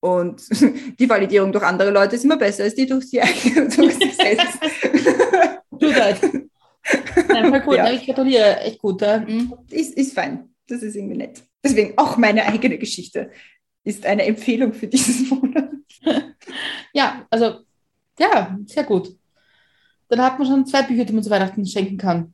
[0.01, 0.43] Und
[0.99, 4.59] die Validierung durch andere Leute ist immer besser als die durch, sich selbst.
[5.71, 6.21] Du das.
[7.27, 7.75] Nein, voll cool.
[7.77, 7.83] Ja.
[7.85, 9.01] Nein, Ich gratuliere, echt gut.
[9.01, 9.19] Ja.
[9.19, 9.51] Mhm.
[9.71, 10.53] ist, ist fein.
[10.67, 11.41] Das ist irgendwie nett.
[11.65, 13.31] Deswegen auch meine eigene Geschichte
[13.83, 15.69] ist eine Empfehlung für dieses Monat.
[16.93, 17.61] ja, also,
[18.19, 19.17] ja, sehr gut.
[20.07, 22.33] Dann hat man schon zwei Bücher, die man zu Weihnachten schenken kann.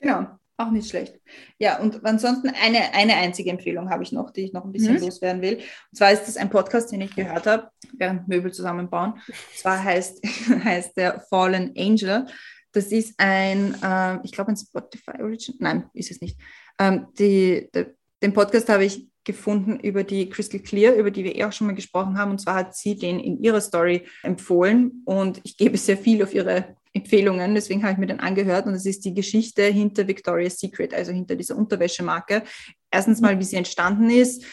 [0.00, 0.26] Genau,
[0.56, 1.20] auch nicht schlecht.
[1.58, 4.94] Ja, und ansonsten eine, eine einzige Empfehlung habe ich noch, die ich noch ein bisschen
[4.94, 5.00] Mhm.
[5.00, 5.56] loswerden will.
[5.56, 9.14] Und zwar ist das ein Podcast, den ich gehört habe, während Möbel zusammenbauen.
[9.14, 10.22] Und zwar heißt,
[10.64, 12.26] heißt der Fallen Angel.
[12.72, 15.56] Das ist ein, äh, ich glaube, ein Spotify Origin.
[15.58, 16.38] Nein, ist es nicht.
[16.78, 21.36] Ähm, die, de, den Podcast habe ich gefunden über die Crystal Clear, über die wir
[21.36, 22.30] eh auch schon mal gesprochen haben.
[22.30, 25.02] Und zwar hat sie den in ihrer Story empfohlen.
[25.04, 28.66] Und ich gebe sehr viel auf ihre Empfehlungen, deswegen habe ich mir den angehört.
[28.66, 32.42] Und es ist die Geschichte hinter Victoria's Secret, also hinter dieser Unterwäschemarke.
[32.90, 34.44] Erstens mal, wie sie entstanden ist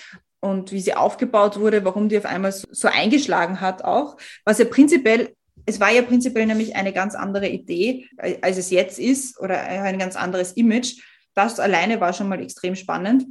[0.42, 4.18] und wie sie aufgebaut wurde, warum die auf einmal so, eingeschlagen hat auch.
[4.44, 5.34] Was ja prinzipiell
[5.66, 8.08] es war ja prinzipiell nämlich eine ganz andere Idee,
[8.42, 11.02] als es jetzt ist, oder ein ganz anderes Image.
[11.34, 13.26] Das alleine war schon mal extrem spannend.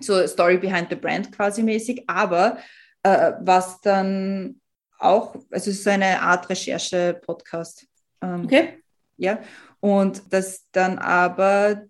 [0.00, 2.04] So Story behind the brand quasi mäßig.
[2.08, 2.58] Aber
[3.02, 4.60] äh, was dann
[4.98, 7.86] auch, also es ist so eine Art Recherche-Podcast.
[8.22, 8.82] Ähm, Okay?
[9.16, 9.40] ja,
[9.80, 11.82] und dass dann aber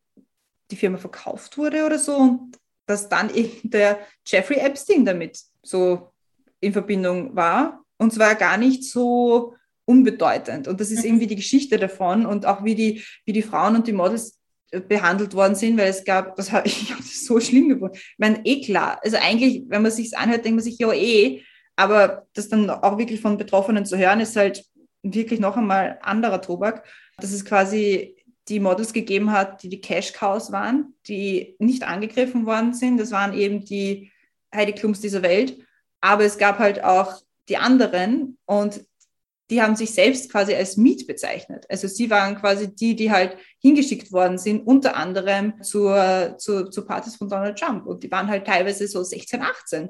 [0.71, 2.57] die Firma verkauft wurde oder so und
[2.87, 6.13] dass dann eben der Jeffrey Epstein damit so
[6.61, 7.83] in Verbindung war.
[7.99, 9.55] Und zwar gar nicht so
[9.85, 10.69] unbedeutend.
[10.69, 11.05] Und das ist Mhm.
[11.07, 14.38] irgendwie die Geschichte davon und auch wie die, wie die Frauen und die Models
[14.71, 17.97] behandelt worden sind, weil es gab, das habe das so schlimm gefunden.
[17.97, 19.01] Ich meine, eh klar.
[19.03, 21.43] Also eigentlich, wenn man sich anhört, denkt man sich, ja eh,
[21.77, 24.65] aber das dann auch wirklich von Betroffenen zu hören, ist halt
[25.03, 26.85] wirklich noch einmal anderer Tobak.
[27.19, 28.17] Dass es quasi
[28.49, 32.99] die Models gegeben hat, die die Cash Cows waren, die nicht angegriffen worden sind.
[32.99, 34.11] Das waren eben die
[34.55, 35.59] Heidi Klums dieser Welt.
[36.01, 38.85] Aber es gab halt auch die anderen und
[39.51, 41.65] die haben sich selbst quasi als Miet bezeichnet.
[41.69, 46.85] Also sie waren quasi die, die halt hingeschickt worden sind, unter anderem zur, zu, zu
[46.85, 47.87] Partys von Donald Trump.
[47.87, 49.89] Und die waren halt teilweise so 16, 18.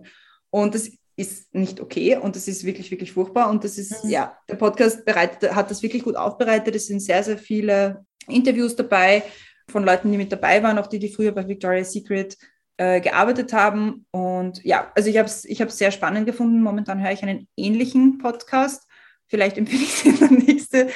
[0.50, 3.50] Und das ist nicht okay und das ist wirklich, wirklich furchtbar.
[3.50, 4.10] Und das ist, Mhm.
[4.10, 6.76] ja, der Podcast bereitet, hat das wirklich gut aufbereitet.
[6.76, 9.24] Es sind sehr, sehr viele Interviews dabei
[9.68, 12.38] von Leuten, die mit dabei waren, auch die, die früher bei Victoria's Secret
[12.76, 14.06] äh, gearbeitet haben.
[14.12, 16.62] Und ja, also ich habe es ich hab's sehr spannend gefunden.
[16.62, 18.87] Momentan höre ich einen ähnlichen Podcast.
[19.28, 20.88] Vielleicht empfehle ich den dann nächste,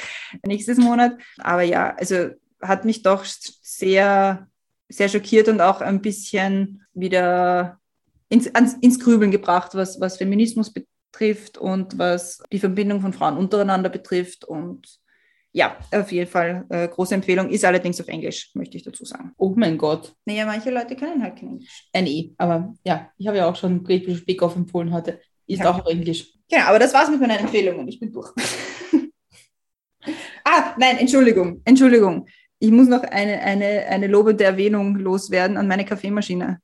[0.45, 1.17] nächstes Monat.
[1.39, 2.29] Aber ja, also
[2.61, 4.47] hat mich doch sehr,
[4.89, 7.79] sehr schockiert und auch ein bisschen wieder
[8.29, 13.37] ins, ans, ins Grübeln gebracht, was, was Feminismus betrifft und was die Verbindung von Frauen
[13.37, 14.45] untereinander betrifft.
[14.45, 14.87] Und
[15.51, 19.33] ja, auf jeden Fall äh, große Empfehlung, ist allerdings auf Englisch, möchte ich dazu sagen.
[19.37, 20.15] Oh mein Gott.
[20.25, 21.89] Naja, manche Leute können halt kein Englisch.
[21.93, 25.19] Äh, nee, aber ja, ich habe ja auch schon Great British Bake Off empfohlen heute.
[25.45, 25.71] Ist Ja.
[25.71, 26.33] auch auf Englisch.
[26.53, 27.87] Genau, aber das war's mit meinen Empfehlungen.
[27.87, 28.31] Ich bin durch.
[30.45, 32.27] ah, nein, Entschuldigung, Entschuldigung.
[32.59, 36.59] Ich muss noch eine, eine, eine lobende Erwähnung loswerden an meine Kaffeemaschine.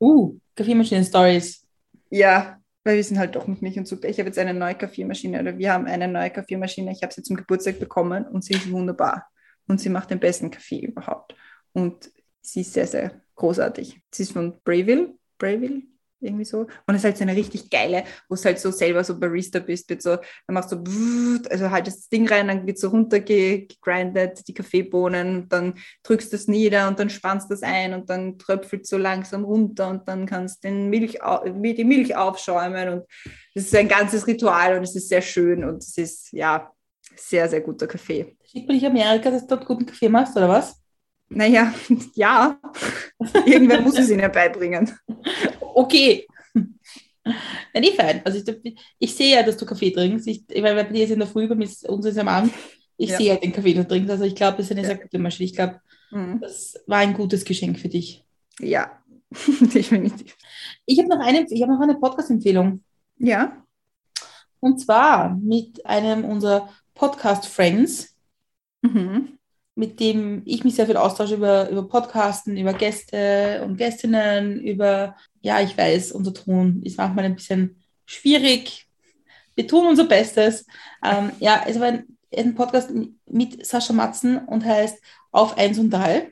[0.00, 1.66] Uh, Kaffeemaschinen-Stories.
[2.08, 4.08] Ja, weil wir sind halt doch noch nicht und super.
[4.08, 6.90] Ich habe jetzt eine neue Kaffeemaschine oder wir haben eine neue Kaffeemaschine.
[6.92, 9.28] Ich habe sie zum Geburtstag bekommen und sie ist wunderbar.
[9.68, 11.36] Und sie macht den besten Kaffee überhaupt.
[11.74, 12.10] Und
[12.40, 14.00] sie ist sehr, sehr großartig.
[14.10, 15.82] Sie ist von Brayville, Brayville,
[16.22, 16.60] irgendwie so.
[16.60, 19.58] Und es ist halt so eine richtig geile, wo es halt so selber so Barista
[19.58, 22.88] bist, wird so, dann machst du so, also halt das Ding rein, dann wird so
[22.88, 28.38] runtergegrindet, die Kaffeebohnen, dann drückst du es nieder und dann spannst das ein und dann
[28.38, 33.04] tröpfelt so langsam runter und dann kannst den Milch, die Milch aufschäumen und
[33.54, 36.70] das ist ein ganzes Ritual und es ist sehr schön und es ist, ja,
[37.16, 38.36] sehr, sehr guter Kaffee.
[38.44, 40.81] Schickt man dich Amerika, dass du dort guten Kaffee machst, oder was?
[41.34, 41.72] Naja,
[42.14, 42.58] ja,
[43.46, 44.90] irgendwer muss es ihnen beibringen.
[45.74, 46.26] Okay.
[47.24, 48.20] Ja, nee, fein.
[48.24, 50.26] Also ich, ich sehe ja, dass du Kaffee trinkst.
[50.26, 52.52] Ich, meine, bei dir ist in der Früh, bei mir ist uns ist am Abend.
[52.96, 53.16] Ich Ja.
[53.16, 54.10] sehe ja den Kaffee, den du trinkst.
[54.10, 54.88] Also ich glaube, das ist eine Ja.
[54.88, 55.46] sehr gute Maschine.
[55.48, 55.80] Ich glaube,
[56.10, 56.40] Mhm.
[56.40, 58.22] das war ein gutes Geschenk für dich.
[58.60, 59.00] Ja,
[59.60, 60.36] definitiv.
[60.84, 62.82] Ich habe noch eine, ich habe noch eine Podcast-Empfehlung.
[63.18, 63.64] Ja.
[64.60, 68.14] Und zwar mit einem unserer Podcast-Friends,
[68.82, 69.38] Mhm.
[69.74, 75.16] Mit dem ich mich sehr viel austausche über, über Podcasten, über Gäste und Gästinnen, über,
[75.40, 78.86] ja, ich weiß, unser Ton ist manchmal ein bisschen schwierig.
[79.54, 80.66] Wir tun unser Bestes.
[81.04, 82.90] Ähm, ja, es war ein, ein Podcast
[83.26, 84.98] mit Sascha Matzen und heißt
[85.30, 86.30] Auf 1 und 3.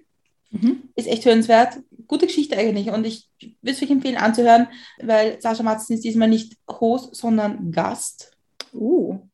[0.51, 0.83] Mhm.
[0.95, 1.79] Ist echt hörenswert.
[2.07, 2.91] Gute Geschichte eigentlich.
[2.91, 4.69] Und ich würde es euch empfehlen anzuhören,
[5.01, 8.37] weil Sascha Matzen ist diesmal nicht Host, sondern Gast.
[8.73, 9.30] Uh.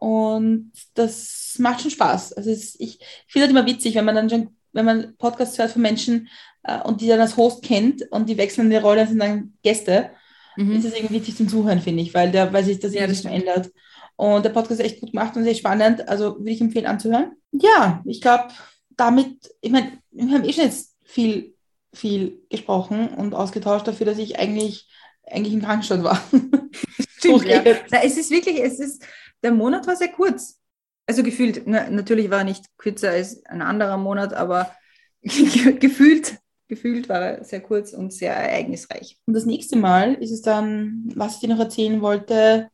[0.00, 2.34] Und das macht schon Spaß.
[2.34, 5.72] Also es, ich finde es immer witzig, wenn man dann schon, wenn man Podcasts hört
[5.72, 6.28] von Menschen
[6.64, 9.54] äh, und die dann als Host kennt und die wechseln die Rolle und sind dann
[9.62, 10.12] Gäste,
[10.56, 10.76] ist Mhm.
[10.84, 13.22] es irgendwie witzig zum Zuhören, finde ich, weil, der, weil sich das Ja, irgendwie das
[13.22, 13.72] so ändert.
[14.16, 16.08] Und der Podcast ist echt gut gemacht und sehr spannend.
[16.08, 17.32] Also würde ich empfehlen anzuhören.
[17.52, 18.48] Ja, ich glaube,
[18.96, 21.54] damit, ich meine, wir haben eh schon jetzt viel,
[21.94, 24.88] viel gesprochen und ausgetauscht dafür, dass ich eigentlich,
[25.24, 26.20] eigentlich im Krankenstand war.
[27.18, 27.58] Stimmt, ja.
[27.60, 27.84] redet.
[27.90, 29.02] Na, es ist wirklich, es ist,
[29.42, 30.58] der Monat war sehr kurz.
[31.06, 34.70] Also gefühlt, na, natürlich war er nicht kürzer als ein anderer Monat, aber
[35.22, 36.38] gefühlt,
[36.68, 39.18] gefühlt war er sehr kurz und sehr ereignisreich.
[39.26, 42.70] Und das nächste Mal ist es dann, was ich dir noch erzählen wollte,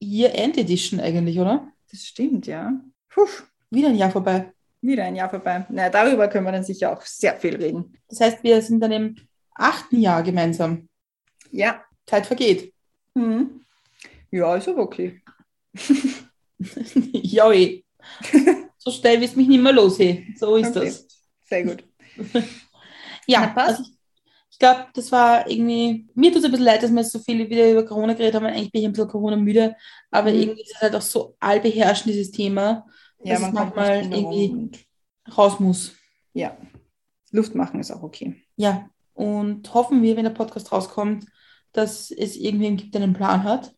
[0.00, 1.68] Year End Edition eigentlich, oder?
[1.90, 2.72] Das stimmt, ja.
[3.08, 3.26] Puh,
[3.70, 4.52] Wieder ein Jahr vorbei.
[4.80, 5.66] wieder ein Jahr vorbei.
[5.70, 7.96] Na, darüber können wir dann sicher auch sehr viel reden.
[8.08, 9.16] Das heißt, wir sind dann im
[9.54, 10.88] achten Jahr gemeinsam.
[11.50, 11.82] Ja.
[12.06, 12.72] Zeit vergeht.
[13.14, 13.60] Mhm.
[14.30, 15.20] Ja, ist aber okay.
[17.12, 17.84] ja, eh.
[18.78, 20.34] So schnell wirst du mich nicht mehr los, hey.
[20.38, 20.86] So ist Okay.
[20.86, 21.06] das.
[21.48, 21.84] Sehr gut.
[23.30, 23.90] Ja, also ich,
[24.52, 27.18] ich glaube, das war irgendwie, mir tut es ein bisschen leid, dass wir jetzt so
[27.18, 28.46] viel wieder über Corona geredet haben.
[28.46, 29.76] Eigentlich bin ich ein bisschen Corona-müde,
[30.10, 30.38] aber Mhm.
[30.38, 32.86] irgendwie ist es halt auch so allbeherrschend, dieses Thema,
[33.22, 34.70] Ja, dass man es manchmal irgendwie
[35.36, 35.92] raus muss.
[36.32, 36.56] Ja.
[37.32, 38.42] Luft machen ist auch okay.
[38.56, 41.26] Ja, und hoffen wir, wenn der Podcast rauskommt,
[41.72, 43.74] dass es irgendwen gibt, der einen Plan hat.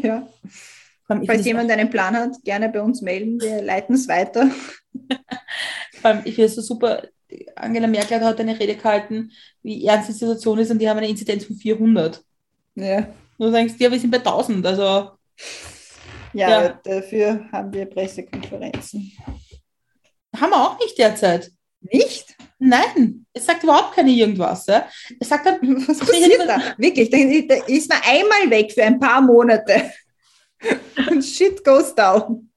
[0.00, 0.28] ja.
[1.08, 3.40] Allem, Falls jemand einen Plan hat, gerne bei uns melden.
[3.40, 4.50] Wir leiten es weiter.
[6.00, 7.02] vor allem, ich finde es so super.
[7.56, 9.30] Angela Merkel hat heute eine Rede gehalten,
[9.62, 12.22] wie ernst die Situation ist und die haben eine Inzidenz von 400.
[12.76, 12.98] Ja.
[13.38, 14.64] Und du denkst, ja, wir sind bei 1000.
[14.66, 14.82] Also,
[16.32, 16.80] Ja, Ja.
[16.84, 19.12] dafür haben wir Pressekonferenzen.
[20.36, 21.50] Haben wir auch nicht derzeit.
[21.80, 22.34] Nicht?
[22.58, 24.66] Nein, es sagt überhaupt keine irgendwas.
[24.66, 24.88] Ja?
[25.20, 26.60] Es sagt dann, Was passiert da?
[26.78, 29.92] Wirklich, da, da ist man einmal weg für ein paar Monate.
[31.10, 32.50] Und shit goes down.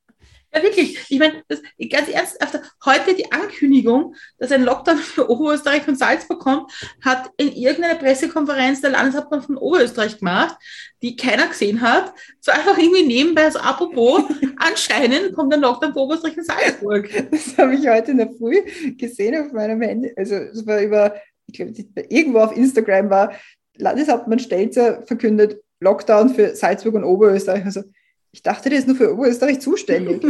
[0.53, 5.87] ja wirklich, ich meine, das- ganz ernsthaft, heute die Ankündigung, dass ein Lockdown für Oberösterreich
[5.87, 6.71] und Salzburg kommt,
[7.03, 10.55] hat in irgendeiner Pressekonferenz der Landeshauptmann von Oberösterreich gemacht,
[11.01, 12.13] die keiner gesehen hat.
[12.39, 14.23] So einfach irgendwie nebenbei, also apropos,
[14.57, 17.09] anscheinend kommt ein Lockdown für Oberösterreich und Salzburg.
[17.31, 18.61] Das habe ich heute in der Früh
[18.97, 20.11] gesehen auf meinem Handy.
[20.15, 21.73] Also es war über, ich glaube,
[22.09, 23.33] irgendwo auf Instagram war,
[23.77, 27.65] Landeshauptmann Stelzer verkündet Lockdown für Salzburg und Oberösterreich.
[27.65, 27.83] Also
[28.31, 30.23] ich dachte, der ist nur für Oberösterreich zuständig.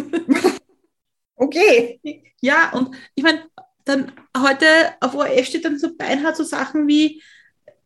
[1.36, 2.00] okay.
[2.41, 3.45] Ja, und ich meine,
[3.86, 4.66] dann heute
[5.00, 7.22] auf ORF steht dann so beinhart so Sachen wie,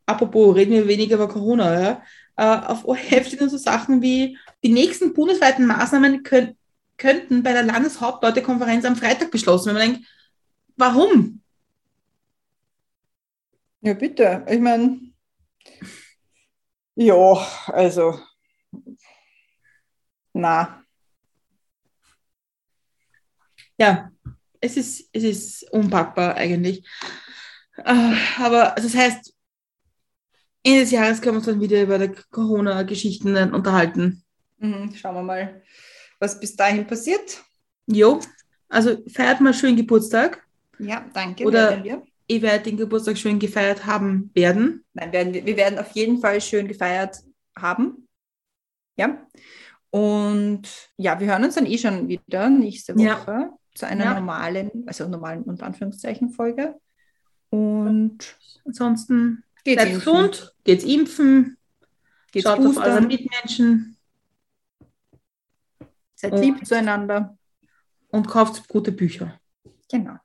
[0.05, 2.03] apropos, reden wir weniger über Corona, ja,
[2.35, 6.55] äh, auf ORF stehen dann so Sachen wie, die nächsten bundesweiten Maßnahmen könnt,
[6.97, 9.77] könnten bei der Landeshauptleutekonferenz am Freitag beschlossen werden.
[9.77, 10.07] Man denkt,
[10.75, 11.41] warum?
[13.81, 14.45] Ja, bitte.
[14.47, 14.99] Ich meine,
[17.01, 18.19] ja, also,
[20.33, 20.81] na,
[23.77, 24.11] Ja,
[24.59, 26.85] es ist, es ist unpackbar eigentlich.
[27.77, 29.33] Äh, aber also das heißt,
[30.63, 34.23] Ende des Jahres können wir uns dann wieder über die Corona-Geschichten unterhalten.
[34.59, 35.63] mhm, schauen wir mal,
[36.19, 37.43] was bis dahin passiert.
[37.87, 38.19] Jo,
[38.69, 40.45] also feiert mal schön Geburtstag.
[40.77, 41.43] Ja, danke.
[41.45, 42.03] Oder- wir.
[42.31, 44.85] Ihr werdet den Geburtstag schön gefeiert haben werden.
[44.93, 47.17] Nein, werden wir, wir werden auf jeden Fall schön gefeiert
[47.57, 48.07] haben.
[48.95, 49.27] Ja.
[49.89, 50.61] Und
[50.95, 53.19] ja, wir hören uns dann eh schon wieder nächste Ja.
[53.19, 54.13] Woche zu einer Ja.
[54.13, 56.79] normalen, also normalen unter Anführungszeichen Folge.
[57.49, 60.13] Und Ansonsten geht's bleibt impfen.
[60.13, 61.57] gesund, geht's impfen,
[62.31, 63.97] Geht's schaut auf eure Mitmenschen
[66.15, 67.37] seid und- lieb zueinander.
[68.13, 69.39] und kauft gute Bücher.
[69.89, 70.15] Genau.